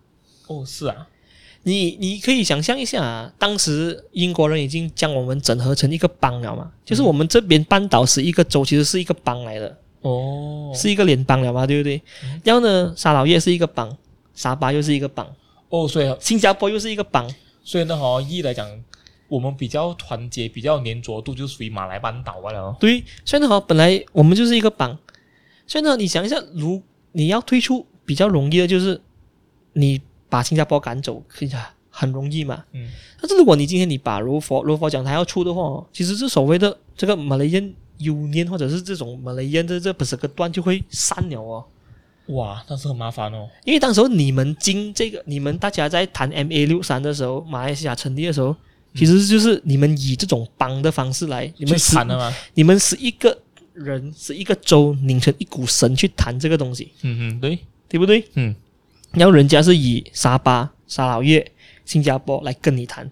[0.48, 1.06] 哦，是啊。
[1.64, 6.72] 你你可以想象一下啊，当时英国人已经将我们整合成一个邦了嘛？
[6.84, 12.02] 就是我们这边半岛是一个州，其实是一个邦来的哦，是一个联邦了嘛，对不对？
[12.24, 13.96] 嗯、然后呢，沙老越是一个邦，
[14.34, 15.28] 沙巴又是一个邦，
[15.70, 17.30] 哦，所以新加坡又是一个邦，
[17.64, 18.68] 所以呢，好，一来讲，
[19.28, 22.76] 我们比较团结、比较粘着度，就属于马来半岛了。
[22.80, 24.98] 对，所以呢，本来我们就是一个邦，
[25.68, 26.82] 所以呢，你想一下，如
[27.12, 29.00] 你要退出，比较容易的就是
[29.74, 30.02] 你
[30.32, 31.52] 把新加坡赶走，可以
[31.90, 32.64] 很容易嘛。
[32.72, 32.88] 嗯。
[33.20, 41.66] 但是如果你今天你把柔佛柔佛讲台要出的话，其实是所谓的这个马来人 Union 或者是这种马来人的这不是个段就会散了哦。
[42.28, 43.50] 哇，那是很麻烦哦。
[43.66, 48.56] 因为当时候你们经这个，你们大家在谈 MA 六三的时候，马来西亚成立的时候，
[48.96, 52.34] 其实就是你们以这种帮的方式来，你们谈的吗？
[52.54, 53.38] 你们是一个
[53.74, 56.94] 人，是一个州拧成一股绳去谈这个东西。
[57.02, 57.60] 嗯嗯，对，
[57.90, 58.24] 对不对？
[58.36, 58.56] 嗯。
[59.12, 61.52] 然后人家是以沙巴、沙劳越、
[61.86, 63.10] 新加坡来跟你谈。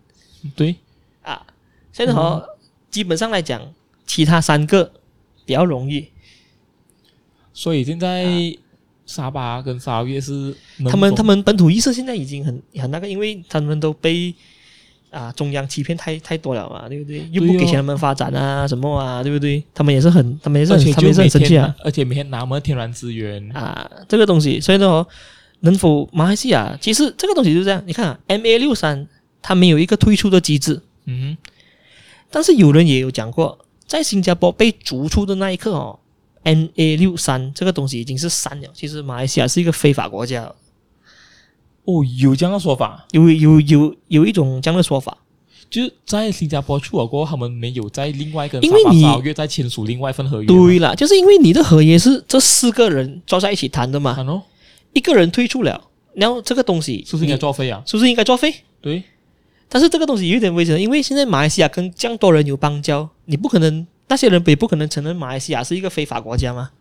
[0.55, 0.75] 对。
[1.21, 1.45] 啊，
[1.91, 2.41] 现在好，
[2.89, 3.61] 基本上来讲，
[4.05, 4.91] 其他三个
[5.45, 6.07] 比较容易。
[7.53, 8.25] 所以现在。
[9.09, 10.55] 沙巴跟沙越是
[10.87, 14.31] 他们，他们本土意识现在已经很很那个，因为他们都被
[15.09, 17.27] 啊中央欺骗太太多了嘛，对不对？
[17.31, 19.63] 又不给钱他们发展啊，什么啊，对不对？
[19.73, 21.75] 他们也是很，他们也是很，他们也是很生气啊。
[21.83, 25.03] 而且每天拿我们天然资源啊，这个东西，所以呢，
[25.61, 26.77] 能否马来西亚？
[26.81, 29.07] 其实这个东西就是这样，你看啊，MA 六三
[29.41, 31.37] 它没有一个退出的机制，嗯，
[32.29, 33.57] 但是有人也有讲过，
[33.87, 35.99] 在新加坡被逐出的那一刻哦。
[36.41, 40.49] MA 六三这个东西已经是删了，其实马来西亚是一个非法国家。
[41.83, 43.05] 哦，有这样的说法？
[43.11, 45.17] 有有有有一种这样的说法，
[45.69, 49.03] 就是在新加坡出了过后，他们没有在另外一个因为你
[49.49, 50.47] 签署另外一份合约。
[50.47, 54.15] 对了，就是因为你的合约是这四个人坐在一起谈的嘛。
[54.89, 57.83] 哦，一个人退出了，然后这个东西是不是应该作废啊？
[57.85, 58.53] 是不是应该作废？
[58.81, 59.03] 对。
[59.69, 63.85] 但是这个东西有点危险，因为现在马来西亚跟这样多人有邦交，你不可能。
[64.11, 66.71] 那些人也不可能承认马来西亚是一个非法国家嘛？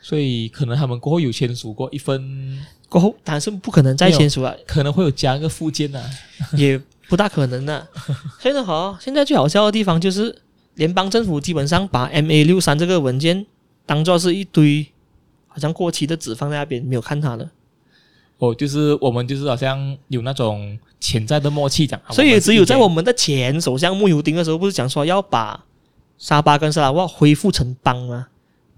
[0.00, 6.06] 所以可能他们过后有签署过一份，过后但是不可能再签署了，可能会有加一个附件呐、啊，
[6.56, 7.84] 也不大可能的。
[8.38, 10.32] 所以呢，好，现在最好笑的地方就是
[10.76, 13.44] 联邦政府基本上把 MA 六三这个文件
[13.84, 14.86] 当做是一堆
[15.48, 17.50] 好像过期的纸放在那边，没有看它的。
[18.38, 25.64] 哦，就是我们就是好像有那种潜在的默契讲，所以只有在我们的前首相慕尤丁的时候，不是讲说要把。
[26.18, 28.28] 沙巴跟沙拉哇恢复成邦吗？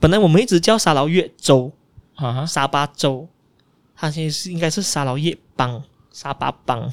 [0.01, 1.71] 本来我们一直叫沙劳越州，
[2.17, 3.29] 啊，沙巴州，
[3.95, 5.81] 它现在是应该是沙劳越邦，
[6.11, 6.93] 沙巴邦。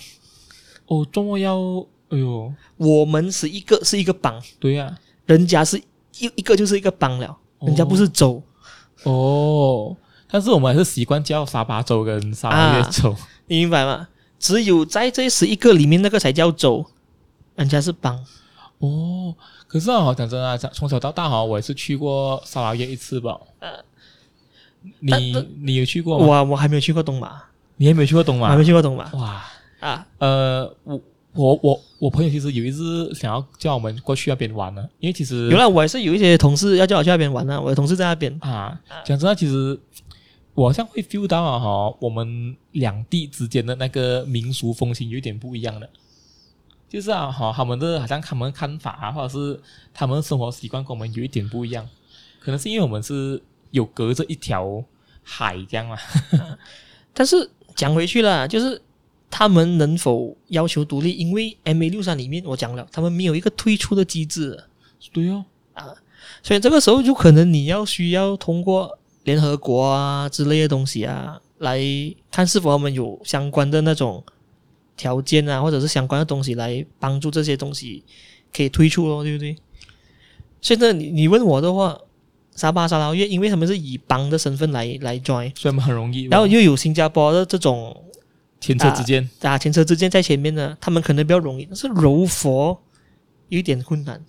[0.86, 1.57] 哦，这么要，
[2.09, 4.93] 哎呦，我们是一个是一个邦，对呀、啊，
[5.26, 5.80] 人家是
[6.20, 8.39] 一一个就是一个邦了，人家不是州。
[9.01, 9.97] 哦，哦，
[10.30, 13.17] 但是我们还是习惯叫沙巴州跟沙劳越州，啊，
[13.47, 14.07] 你明白吗？
[14.39, 16.86] 只有在这十一个里面，那个才叫州，
[17.55, 18.23] 人家是邦。
[18.80, 19.36] 哦。
[19.67, 23.38] 可是啊，讲真的啊，从小到大哈，我也是去过沙拉越一次吧。
[23.59, 23.69] 呃，
[24.99, 26.26] 你你有去过吗？
[26.26, 27.41] 我我还没有去过东马，
[27.78, 28.49] 你还没有去过东马？
[28.49, 29.11] 还没去过东马。
[29.13, 29.43] 哇
[29.82, 31.01] 啊，呃，我
[31.34, 38.80] 我我我朋友其实有一次想要叫我们过去那边玩呢，因为其实原来我也是有一些同事要叫我去那边玩呢，我的同事在那边啊。
[39.03, 39.78] 讲真的，其实
[40.56, 45.88] 我好像会 feel 到啊，哈，我们两地之间的那个民俗风情有点不一样的。
[46.88, 49.60] 就是啊，哈，他们的好像他们的看法啊，或者是
[49.93, 51.86] 他们的生活习惯跟我们有一点不一样，
[52.39, 53.41] 可能是因为我们是
[53.72, 54.82] 有隔着一条
[55.22, 55.97] 海这样嘛。
[57.14, 58.82] 但是讲回去了，就是
[59.30, 61.12] 他们能否要求独立？
[61.12, 64.64] 因为 MA 六三里面我讲了，他们没有一个退出的机制。
[65.12, 65.43] 对哦，
[65.74, 65.93] 啊，
[66.41, 71.80] 所以这个时候就可能你要需要通过联合国啊之类的东西啊，来
[72.32, 74.23] 看是否他们有相关的那种。
[74.97, 78.01] 条件啊，或者是相关的东西来帮助这些东西
[78.55, 79.53] 可以推出咯，对不对？
[80.61, 81.99] 现在你你问我的话，
[82.55, 86.28] 沙巴沙劳越，因为他们是以邦的身份来来 join，所以他们很容易。
[86.28, 87.93] 然后又有新加坡的这种
[88.61, 91.65] 前车之鉴啊，前车之鉴在前面呢，他们可能比较容易。
[91.65, 92.82] 但是柔佛
[93.49, 94.23] 有一点困难。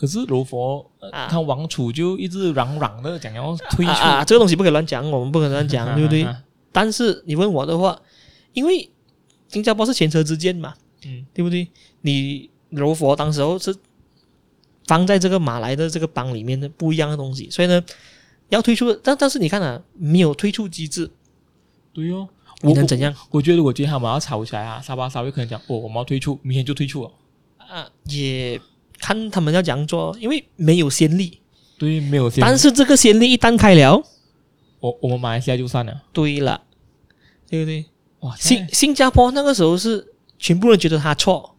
[0.00, 6.26] 可是柔佛，啊、他王储就一直嚷嚷的讲要退出啊，啊，这个东西不可以乱讲，我们不可以乱讲，对不对？
[6.72, 8.00] 但是你问我的话，
[8.54, 8.90] 因为。
[9.52, 10.72] 新加坡是前车之鉴嘛，
[11.04, 11.66] 嗯，对不对？
[12.02, 13.74] 你柔佛当时候是
[14.86, 17.82] 放在这个马来的这个邦里面的不一样的东西，所以呢，
[18.48, 21.10] 要退出，但但是你看啊，没有退出机制，
[21.92, 22.28] 对哦，
[22.62, 23.12] 我能怎样？
[23.30, 27.10] 我，我觉得，我今天他们要吵起来啊，沙巴沙威可能讲，哦，我们要退出，明天就退出了
[27.58, 28.56] 啊，也
[29.00, 31.40] 看他们要怎样做，因为没有先例，
[31.78, 34.02] 对，没有先例，但是这个先例一旦开了，
[34.80, 36.60] 我我们马来西亚就算了，对了，
[37.48, 37.84] 对不对？
[38.20, 40.06] 哇，新新加坡那个时候是
[40.38, 41.56] 全部人觉得他错，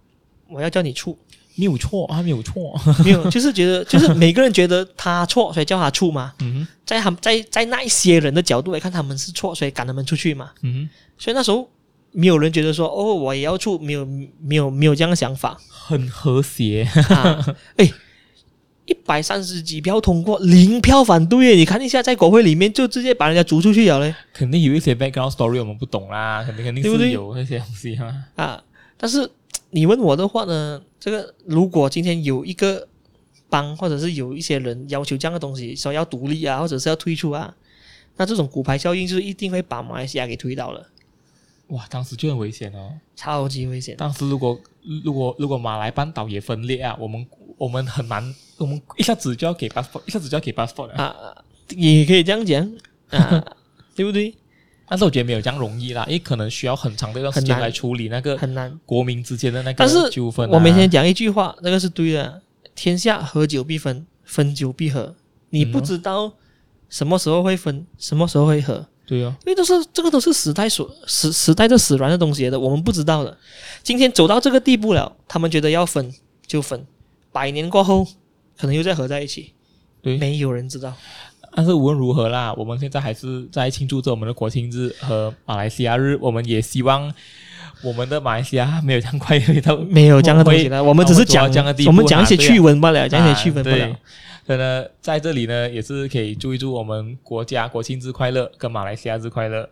[0.47, 1.17] 我要叫你出，
[1.55, 6.33] 没有错，他没有错，没有，就是觉得 就是每个人觉得他错，所以叫他出嘛。
[6.39, 10.51] 嗯哼，在他们在在那一些人的角度来看，他们是错，所以赶他们出去嘛。
[10.61, 11.67] 嗯哼，所以那时候
[12.11, 14.05] 没有人觉得说哦，我也要出，没有
[14.39, 15.59] 没有没有这样的想法。
[15.91, 16.83] 很和谐。
[17.09, 17.91] 啊、 哎，
[18.85, 21.57] 一百三十几票通过，零票反对。
[21.57, 24.15] 你看一下，在国会里面就直接把人家逐出去了嘞。
[24.33, 28.13] 肯定有一些 background story 我们不懂啦，肯定肯定是有那些东西哈。
[28.35, 28.63] 啊，
[28.97, 29.29] 但是
[29.71, 32.87] 你问我的话呢，这个如果今天有一个
[33.49, 37.53] 帮，或者是有一些人要求这样的东西，说要独立啊，或者是要退出啊，
[38.17, 40.87] 那这种骨牌效应就是一定会把马来西亚给推倒了。
[41.71, 43.95] 哇，当时就很危险哦，超级危险。
[43.97, 44.59] 当时如果
[45.03, 47.25] 如果如果马来半岛也分裂啊，我们
[47.57, 48.23] 我们很难，
[48.57, 51.13] 我们一下子就要给 passport，一下子就要给 passport 了啊，
[51.69, 52.71] 也可以这样讲
[53.09, 53.43] 啊，
[53.95, 54.35] 对不对？
[54.87, 60.51] 但是我觉得没有这样容易啦，因为可能需要很长的一段时间来处理那个很难国民之间的那个纠纷、啊。
[60.53, 62.41] 我每天讲一句话，那个是对的：
[62.75, 65.15] 天下合久必分，分久必合。
[65.51, 66.33] 你不知道
[66.89, 68.87] 什么时候会分，什么时候会合。
[69.11, 73.37] 对啊，因为都是这个都是时代所时时代的使然的东西的，我们不知道的。
[73.83, 76.13] 今天走到这个地步了，他们觉得要分
[76.47, 76.85] 就分，
[77.29, 78.07] 百年过后
[78.57, 79.51] 可能又再合在一起，
[80.01, 80.93] 对，没有人知道。
[81.53, 86.17] 但是无论如何啦，我们现在还是在庆祝着我们的国庆日和马来西亚日。
[86.21, 87.13] 我们也希望
[87.83, 89.37] 我们的马来西亚没有这样快
[89.89, 90.81] 没有这样的东西了。
[90.81, 91.51] 我们只是讲
[91.85, 93.93] 我们讲一些趣闻罢了，讲一些趣闻罢了。
[94.45, 99.69] 所以呢，在这里呢，也是可以祝一祝我们国家国庆日快乐跟马来西亚日快乐。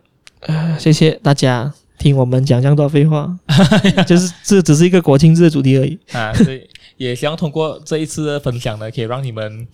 [0.78, 3.38] 谢谢大家听我们讲这么多废话，
[4.06, 6.32] 就是这只是一个国庆日的主题而已啊。
[6.32, 6.66] 所以
[6.96, 9.68] 也想望通过这一次的分享呢，可以让你们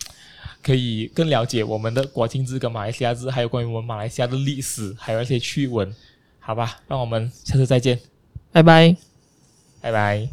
[0.62, 5.94] 可以更了解我们的国庆日跟马来西亚日，还有关于我们马来西亚的历史，还有一些趣闻。
[6.40, 7.99] 好吧，让我们下次再见，
[8.53, 8.97] 拜拜。
[9.80, 10.28] 拜拜。